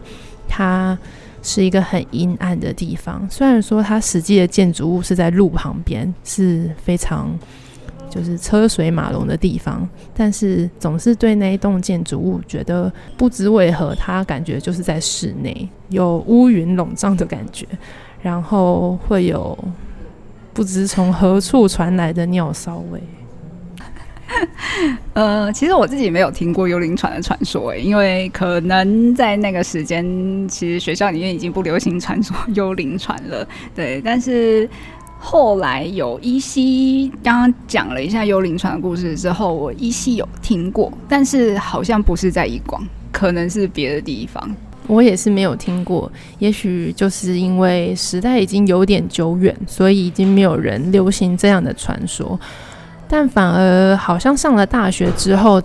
[0.47, 0.97] 它。
[1.41, 7.37] 是一个很阴暗的地方，虽然说它实际的建筑物是在路旁边，是非常
[8.09, 17.65] 就是车水马龙的地方，但是总是对那一栋建筑物觉得不知为何，它感觉就是在室内，有乌云笼罩的感觉，
[18.21, 19.57] 然后会有
[20.53, 23.01] 不知从何处传来的尿骚味。
[25.13, 30.03] 呃，其实我自己没有听过幽灵船的传说诶，因为可能在那个时间，
[30.47, 33.47] 其实学校里面已经不流行传说幽灵船了。
[33.75, 34.69] 对，但是
[35.19, 44.49] 后来有依稀刚刚讲了一下幽灵船的故事之后，我依稀有听过，但是好像不是在一广，可能是别的地方。
[44.87, 52.37] 我也是没有听过，也许就是因为时代已经有点久远，所以已经没有人流行这样的传说。
[53.13, 55.61] 但反而好像上了大学之后，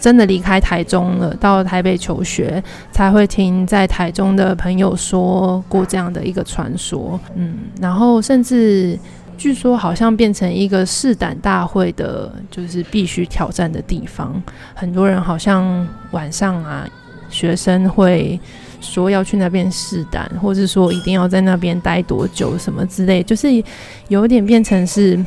[0.00, 7.20] 真的离开台中了，到台北求学，才会听在台中的朋友说过这样的一个传说。
[7.34, 8.98] 嗯，然后甚至
[9.36, 14.42] 据说好像变成一个试胆大会的，就是必须挑战的地方。
[14.74, 16.88] 很多人好像晚上啊，
[17.28, 18.40] 学生会
[18.80, 23.62] 说要去那边试胆，或是说一定要在那边待多久什么之类，就是
[24.08, 25.22] 有点变成是。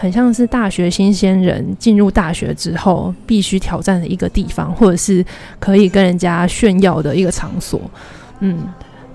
[0.00, 5.24] 很像是大学新鲜人进入大学之后必须挑战的一个地方，或者是
[5.58, 7.80] 可以跟人家炫耀的一个场所。
[8.38, 8.56] 嗯，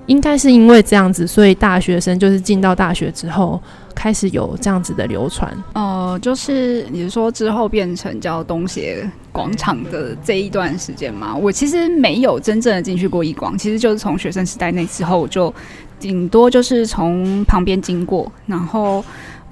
[0.08, 3.58] 应该是因为这样子，所以大学生就是进到大学之后，
[3.96, 5.50] 开始有这样子的流传。
[5.74, 11.34] 呃，就是你是说之后变成叫东协广场的这一段时间吗？
[11.34, 15.54] 我其实没有真正的进去过一广，其实就是从学生时代那时候，我就
[15.98, 19.02] 顶多就是从旁边经过，然后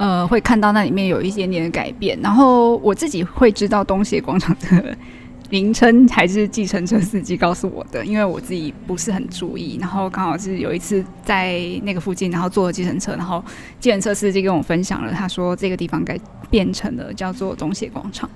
[0.01, 4.97] 呃会看到那里面有一点点的改变，然后我自己会知道东协广场的。
[5.51, 9.77] 名称还是计程车司机告诉我的，因为我自己不是很注意。
[9.81, 13.43] 然后刚好是有一次在那个附近，然后坐了计程车，然后
[13.77, 16.17] 计程车司机跟我分享了，他说这个地方该
[16.49, 18.29] 变成了叫做东协广场。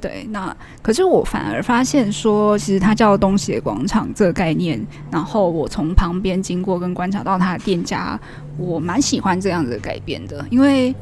[0.00, 4.80] 对，那可是我反而发现说，其实它叫东协广场这个概念，
[5.10, 8.18] 然后我从旁边经过跟观察到它的店家，
[8.56, 10.94] 我蛮喜欢这样子的改变的，因为。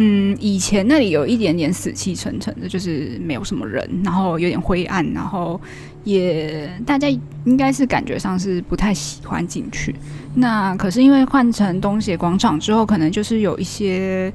[0.00, 5.60] 嗯，以前那里有一点点死气沉沉的，就是没有什么人，然后有点灰暗，然后
[6.04, 7.08] 也大家
[7.44, 9.92] 应该是感觉上是不太喜欢进去。
[10.36, 14.32] 那可是因为换成东协广场之后，可能就是有一些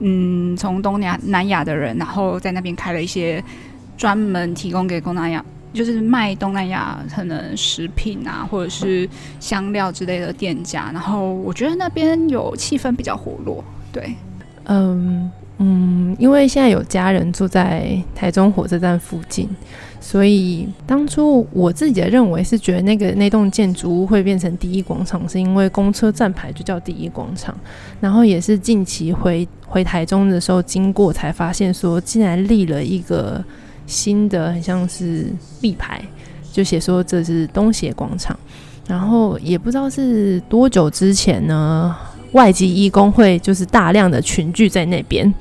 [0.00, 3.42] 嗯，从东亚南亚的人，然后在那边开了一些
[3.96, 9.08] 专门提供给东南亚，就是卖东南亚可能食品啊，或者是
[9.40, 10.90] 香料之类的店家。
[10.92, 14.14] 然后我觉得那边有气氛比较活络，对。
[14.66, 19.48] 嗯嗯，因为现在有家人住在台中火车站附近，
[20.06, 27.56] 所以当初我自己的认为是觉得那个那栋建筑物会变成第一广场，是因为公车站牌就叫第一广场。
[28.02, 33.42] 然后也是近期回回台中的时候经过，才发现说竟然立了一个
[33.86, 35.26] 新的，很像是
[35.62, 35.98] 立牌，
[36.52, 38.38] 就写说这是东协广场。
[38.86, 41.96] 然后也不知道是多久之前呢。
[42.32, 45.32] 外籍义工会就是大量的群聚在那边，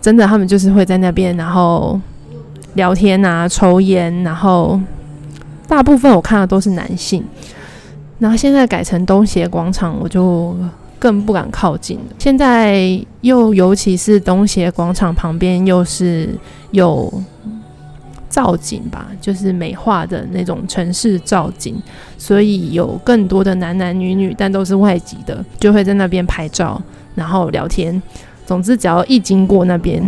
[0.00, 2.00] 真的，他们就是会在那边，然后
[2.74, 4.80] 聊天啊、抽烟，然后
[5.66, 7.24] 大部分我看到都是男性。
[8.18, 10.56] 然后现在改成东协广场，我就
[10.98, 12.04] 更不敢靠近了。
[12.18, 16.28] 现在又尤其是东协广场旁边又是
[16.70, 17.12] 有。
[18.30, 21.74] 造景吧，就是美化的那种城市造景，
[22.16, 26.80] 所以有更多的男男女女，但都是外籍的，就会在那边拍照，
[27.16, 28.00] 然后聊天。
[28.46, 30.00] 总之，只要一经过那边，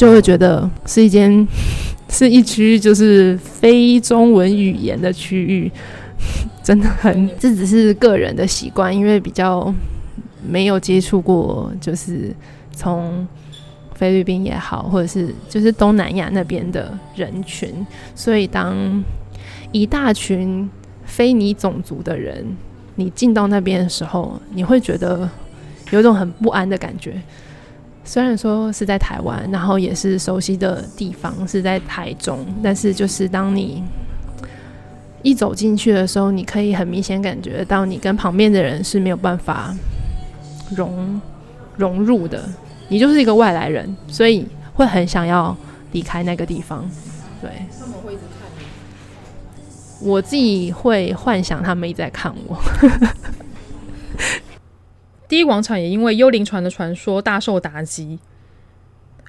[0.00, 1.46] 就会觉得是一间，
[2.08, 5.70] 是一区就是非中文语言的区域，
[6.64, 7.28] 真的很。
[7.38, 9.70] 这只是个人的习惯，因为比较
[10.48, 12.34] 没有接触过，就是
[12.72, 13.28] 从。
[13.92, 18.74] 菲律宾也好，或者是就是东南亚那边的人群，所以当
[19.72, 20.66] 一大群
[21.04, 22.42] 非你种族的人，
[22.94, 25.28] 你进到那边的时候，你会觉得
[25.90, 27.20] 有一种很不安的感觉。
[28.04, 33.82] 虽然说是在台湾，然后也是熟悉的地方，是在台中，但是就是当你
[35.22, 39.74] 一走进去的时候，你可以很明显感觉到你跟旁边的人是没有办法
[40.74, 41.20] 融
[41.76, 42.48] 融入的。
[42.88, 44.44] 你就是一个外来人，所以
[44.74, 45.56] 会很想要
[45.92, 46.84] 离开那个地方。
[47.40, 48.64] 对，他们会一直看你。
[50.08, 52.58] 我自己会幻想他们一直在看我。
[55.30, 58.18] 第一广场也因为幽灵船的传说大受打击，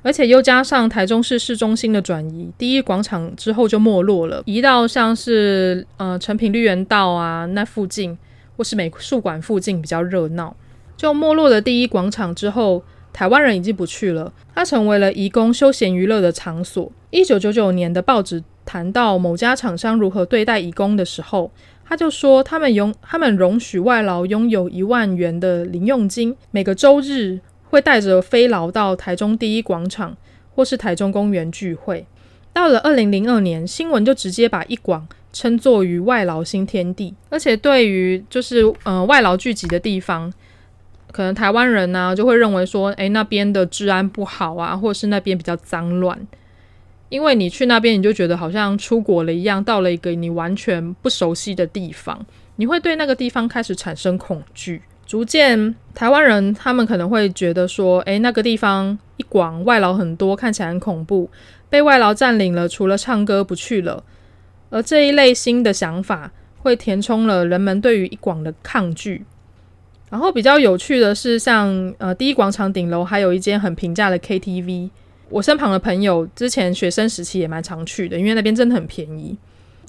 [0.01, 8.17] 而且又加上台中市市中心的转移，第一广场之后就没落了，移到像是呃成品绿园道啊那附近，
[8.57, 10.55] 或是美术馆附近比较热闹。
[10.97, 12.83] 就没落的第一广场之后。
[13.13, 16.89] 台湾人已经不去了，它成为了移工休闲娱乐的场所。
[17.09, 21.51] 一九九九年的报纸谈到某家厂商如何对待移工的时候，
[21.91, 30.15] 他就说他们容他们容许外劳拥有一万元的零用金，每个周日会带着非劳到台中第一广场
[30.55, 32.05] 或是台中公园聚会。
[32.53, 40.31] 到了二零零二年，新闻就直接把一广称作于外劳新天地，而且对于就是呃外劳聚集的地方。
[41.11, 46.17] 可能台湾人呢、就会认为说，诶，那边的治安不好啊，或是那边比较脏乱。
[47.11, 54.81] 因为你去那边，你就觉得好像出国了一样，到了一个你完全不熟悉的地方，你会对那个地方开始产生恐惧。
[55.05, 61.29] 逐渐，台湾人他们可能会觉得说，诶，那个地方一广外劳很多，看起来很恐怖，
[61.69, 64.01] 被外劳占领了，除了唱歌不去了。
[64.69, 69.25] 而这一类新的想法，会填充了人们对于一广的抗拒。
[70.09, 74.89] 然后比较有趣的是像，像呃第一广场顶楼还有一间很平价的 KTV，
[75.31, 79.37] 我身旁的朋友之前学生时期也蛮常去的，因为那边真的很便宜。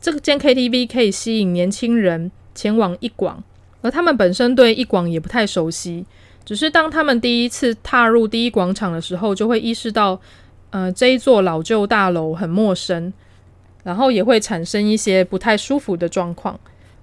[0.00, 3.42] 这个间 KTV 可以吸引年轻人前往一广，
[3.82, 6.04] 而他们本身对一广也不太熟悉，
[6.44, 10.20] 只是当他们第一次踏入第一广场的时候，就会意识到，
[10.70, 13.12] 呃这一座老旧大楼很陌生，
[13.84, 16.58] 然后也会产生一些不太舒服的状况。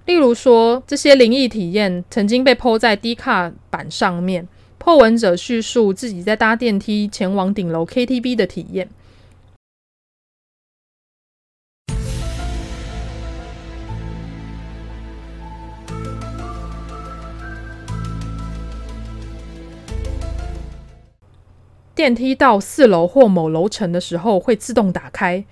[0.06, 4.46] 例如说，这些灵异体验曾经被抛在 D 卡板上面
[4.82, 8.88] 破文者叙述自己在搭电梯前往顶楼 KTV 的体验。
[21.94, 25.44] 电梯到四楼或某楼层的时候会自动打开，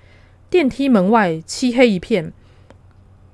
[0.48, 2.32] 电梯门外漆黑一片，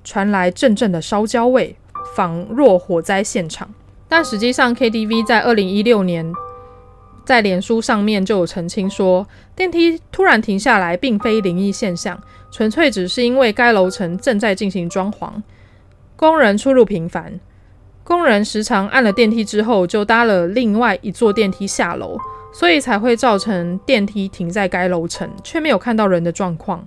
[0.02, 1.76] 传来阵阵的烧焦味，
[2.16, 3.72] 仿若火灾现场。
[4.16, 6.32] 但实际上，KTV 在二零一六年
[7.24, 12.16] 在脸书上面就有澄清说，电梯突然停下来并非灵异现象，
[12.52, 15.32] 纯粹只是因为该楼层正在进行装潢，
[16.14, 17.40] 工人出入频繁，
[18.04, 22.16] 工人时常按了电梯之后就搭了另外一座电梯下楼。
[22.52, 26.86] 所以才会造成电梯停在该楼层，却没有看到人的状况。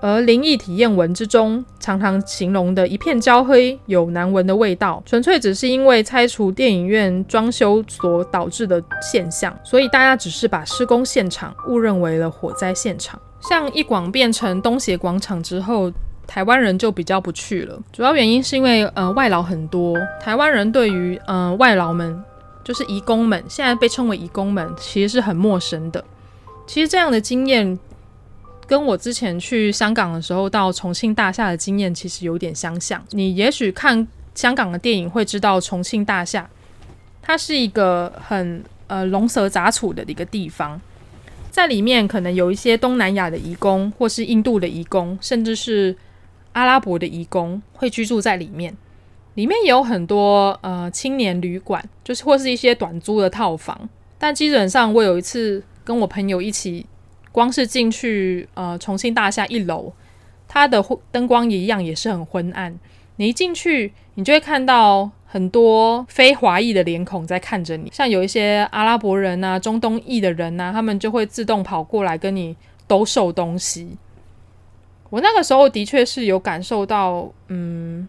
[0.00, 9.56] 而灵异体验文之中，常常形容的一片焦黑、有难闻的味道，纯粹只是因为拆除电影院装修所导致的现象。
[9.64, 13.20] 所以大家只是把施工现场误认为了火灾现场。
[13.40, 15.92] 像一广变成东协广场之后，
[16.26, 17.78] 台湾人就比较不去了。
[17.92, 22.22] 主要原因是因为呃外劳很多，台湾人对于呃外劳们。
[22.64, 26.04] 就是移工们，现在被称为移工们，其实是很陌生的。
[26.66, 27.78] 其实这样的经验，
[28.68, 33.02] 跟我之前去香港的时候到重庆大厦的经验其实有点相像。
[33.12, 36.48] 你也许看香港的电影会知道，重庆大厦
[37.22, 40.78] 它是一个很呃龙蛇杂处的一个地方，
[41.50, 45.96] 在里面可能有一些东南亚的移工，或是印度的移工，甚至是
[46.52, 48.76] 阿拉伯的移工会居住在里面。
[49.34, 53.88] 里面也有很多呃青年旅馆，就是或是一些短租的套房。
[54.18, 56.84] 但基本上，我有一次跟我朋友一起，
[57.38, 59.92] 光是进去呃重庆大厦一楼，
[60.48, 62.76] 它的灯光一样也是很昏暗。
[63.16, 72.56] 你一进去，你就会看到很多非华裔的脸孔在看着你，像有一些阿拉伯人啊、中东裔的人啊，他们就会自动跑过来跟你
[72.88, 73.96] 兜售东西。
[75.10, 78.08] 我那个时候的确是有感受到，嗯。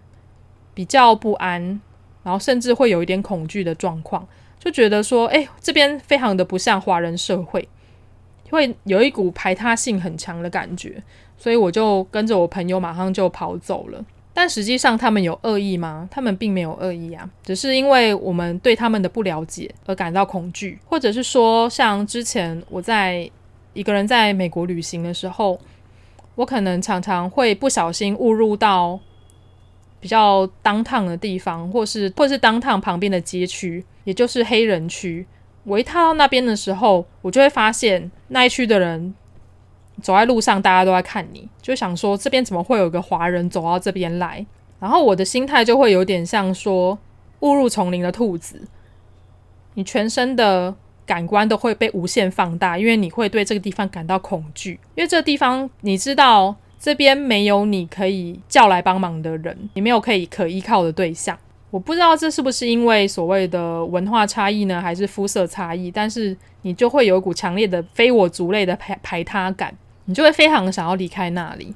[0.72, 1.82] 比较不安，
[2.24, 4.26] 然后甚至会有一点恐惧的状况，
[4.58, 7.68] 就觉得说，哎，这边非常的不像华人社会，
[8.50, 11.02] 会有一股排他性很强的感觉，
[11.38, 14.04] 所以我就跟着我朋友马上就跑走了。
[14.34, 16.08] 但实际上他们有恶意吗？
[16.12, 23.30] 他们并没有恶意啊，只是因为我们对他们的不了解而感到恐惧，或者是说，像之前我在
[23.74, 25.60] 一个人在美国旅行的时候，
[26.36, 29.00] 我可能常常会不小心误入到。
[30.02, 35.28] 比较 downtown 的地方，或是或是 downtown 旁边的街区，也就是黑人区。
[35.64, 39.14] 我一踏到那边的时候，我就会发现那一区的人
[40.02, 44.46] 走在路上，大家都在看你，就想说这边怎么会有个华人走到这边来？
[44.80, 46.98] 然后我的心态就会有点像说
[47.42, 48.62] 误入丛林的兔子，
[49.74, 50.74] 你全身的
[51.06, 56.56] 感官都会被无限放大，因为你会对这个地方感到恐惧，因为这地方你知道。
[56.82, 61.38] 这边没有你可以叫来帮忙的人，你没有可以可依靠的对象。
[61.72, 65.92] 我不知道这是不是因为所谓的文化差异呢，还是肤色差异？
[65.92, 69.74] 但是你就会有一股强烈的非我族类的排排他感，
[70.06, 71.74] 你就会非常想要离开那里。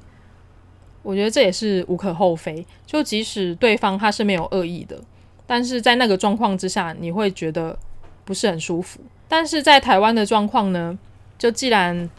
[1.01, 4.99] 我觉得这也是无可厚非，就即使对方他是没有恶意的，
[5.45, 7.77] 但是在那个状况之下，你会觉得
[8.25, 8.99] 不是很舒服。
[9.27, 10.97] 但是在台湾的状况呢，
[11.37, 12.09] 就既然。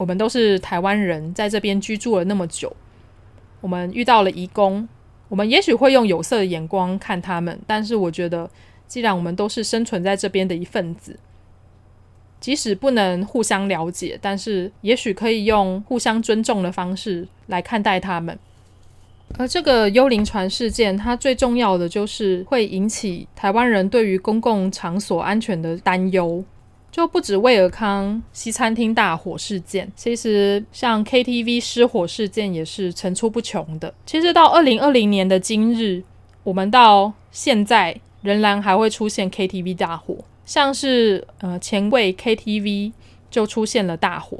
[0.00, 2.74] 我们都是台湾人，在这边居住了那么久，
[3.60, 4.88] 我们遇到了移工，
[5.30, 8.50] 我们也许会用有色的眼光看他们，但是我觉得，
[8.86, 11.18] 既然我们都是生存在这边的一份子，
[12.40, 18.38] 即使不能互相了解，但是也许可以用互相尊重的方式来看待他们。
[19.38, 26.44] 而这个幽灵船事件，它最重要的就是会引起台湾人对于公共场所安全的担忧。
[26.90, 33.94] 就不止卫尔康西餐厅大火事件，其实像 KTV 失火事件也是层出不穷的。
[34.04, 36.02] 其实到二零二零年的今日，
[36.42, 42.92] 我们到现在仍然还会出现 KTV 大火，像是呃前卫 KTV
[43.30, 44.38] 就出现了大火，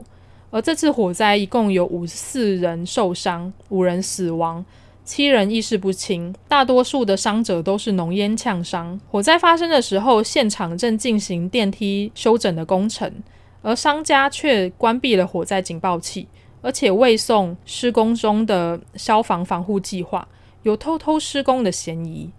[0.50, 4.64] 而这次火灾一共有五十四人受伤，五人死亡。
[5.10, 9.00] 七人意识不清，大多数的伤者都是浓烟呛伤。
[9.10, 13.12] 火灾发生的时候，现场正进行电梯修整的工程，
[13.60, 16.28] 而商家却关闭了火灾警报器，
[16.62, 20.28] 而且未送施工中的消防防护计划，
[20.62, 22.30] 有偷偷施工的嫌疑。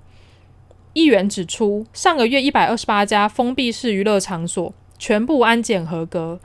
[0.94, 6.40] 议员指出，上个月一百二十八家封闭式娱乐场所全部安检合格。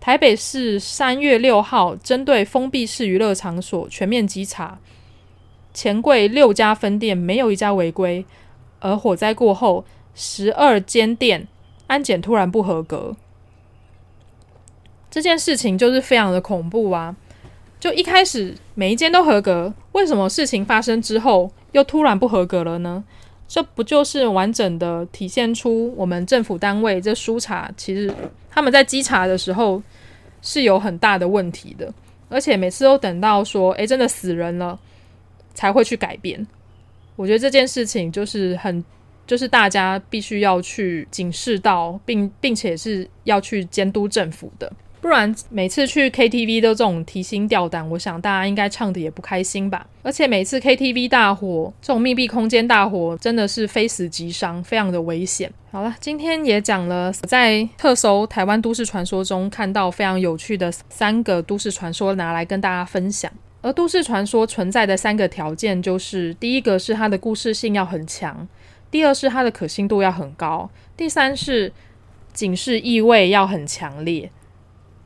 [0.00, 4.80] 台北市三月六号针对封闭式娱乐场所全面稽查。
[5.78, 8.26] 钱柜六家分店没有一家违规，
[8.80, 11.46] 而火灾过后，十二间店
[11.86, 13.14] 安检突然不合格，
[15.08, 17.14] 这件事情就是非常的恐怖啊！
[17.78, 23.04] 就一开始每一间都合格，为什么事情发生之后又突然不合格了呢？
[23.46, 28.12] 这不就是完整的体现出我们政府单位这疏查，其实
[28.50, 29.80] 他们在稽查的时候
[30.42, 31.94] 是有很大的问题的，
[32.28, 34.76] 而且每次都等到说，诶，真的死人了
[35.58, 36.46] 才会去改变。
[37.16, 38.84] 我觉得这件事情就是很，
[39.26, 44.72] 就是大家必须要去警示到，并并且是要去监督政府的。
[45.00, 49.84] 不然每次去 KTV 都这种提心吊胆，我想大家应该唱的也不开心吧。
[50.02, 55.50] 而且每次 KTV 大火，这种密闭空间大火真的是非死即伤，非常的危险。
[55.72, 63.32] 好了，今天也讲了在特搜台湾都市传说中看到非常有趣的三个都市传说，拿来跟大家分享。
[63.68, 68.48] 而都市传说存在的三个条件就是：第一个是它的故事性要很强，
[68.90, 71.70] 第二是它的可信度要很高，第三是
[72.32, 74.30] 警示意味要很强烈。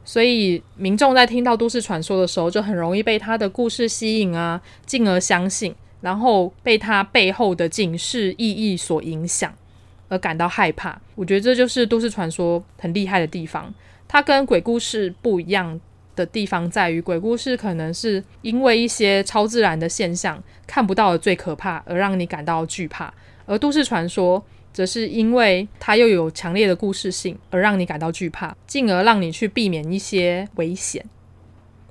[0.04, 9.52] 所以民众在听到都市传说的时候，就很容易被他的故事吸引啊，进而相信，然后被他背后的警示意义所影响，
[10.08, 11.00] 而感到害怕。
[11.16, 13.74] 我觉得这就是都市传说很厉害的地方。
[14.06, 15.80] 它跟鬼故事不一样
[16.14, 23.12] 的地方在于，鬼故事可能是因为一些超自然的现象看不到的最可怕，而让你感到惧怕，
[23.46, 24.44] 而都市传说。
[24.74, 31.04] 则是因为它又有强烈的故事性，而让你感到惧怕，进而让你去避免一些危险。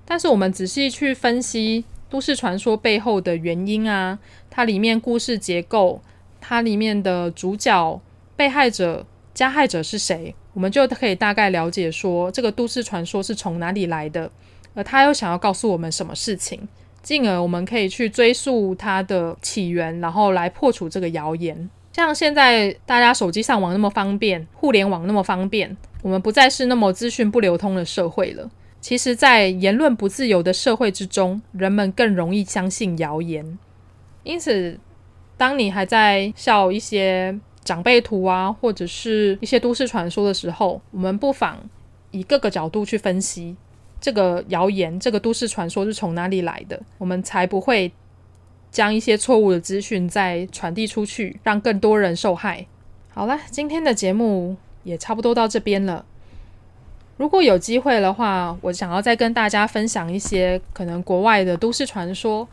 [0.03, 4.17] 但是我们仔细去分析都市传说背后的原因啊，
[4.49, 6.01] 它里面故事结构，
[6.39, 8.01] 它里面的主角、
[8.35, 9.05] 被害者、
[9.41, 14.29] 加害者是谁，我们就可以大概了解说这个都市传说是从哪里来的，
[14.75, 16.67] 而他又想要告诉我们什么事情，
[17.01, 21.67] 进而我们可以去追溯它的起源，然后来破除这个谣言。
[21.93, 28.47] 像现在大家手机上网那么方便，互联网那么方便，我们不再是那么资讯不流通的社会了。
[28.79, 33.57] 其实，在言论不自由的社会之中，人们更容易相信谣言。
[34.21, 34.79] 因此，
[35.35, 41.57] 当你还在笑一些长辈图啊，或者是一些都市传说的时候，我们不妨
[42.11, 43.55] 以各个角度去分析
[43.99, 47.91] 这个谣言、这个都市传说是从哪里来的，我们才不会。
[48.71, 52.65] 将一些错误的资讯再传递出去，让更多人受害。
[53.09, 54.55] 好了，今天的节目
[54.85, 56.05] 也差不多到这边了。
[57.17, 62.47] 如果有机会的话，我想要再跟大家分享一些可能国外的都市传说，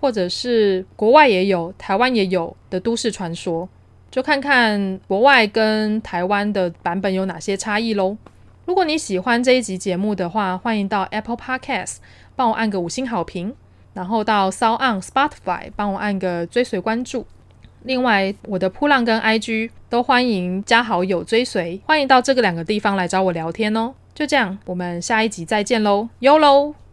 [0.00, 3.68] 或者是国外也有、台湾也有的都市传说，
[4.16, 8.16] 就看看国外跟台湾的版本有哪些差异喽。
[8.64, 11.96] 如果你喜欢这一集节目的话，欢迎到 Apple Podcast
[12.34, 13.54] 帮我按个五星好评。
[13.92, 17.26] 然后到 song on Spotify 帮我按个追随关注，
[17.82, 23.92] 另外我的噗浪跟 IG 都欢迎加好友追随，欢迎到这个两个地方来找我聊天哦。
[24.14, 26.85] 就这样，我们下一集再见喽，YOLO。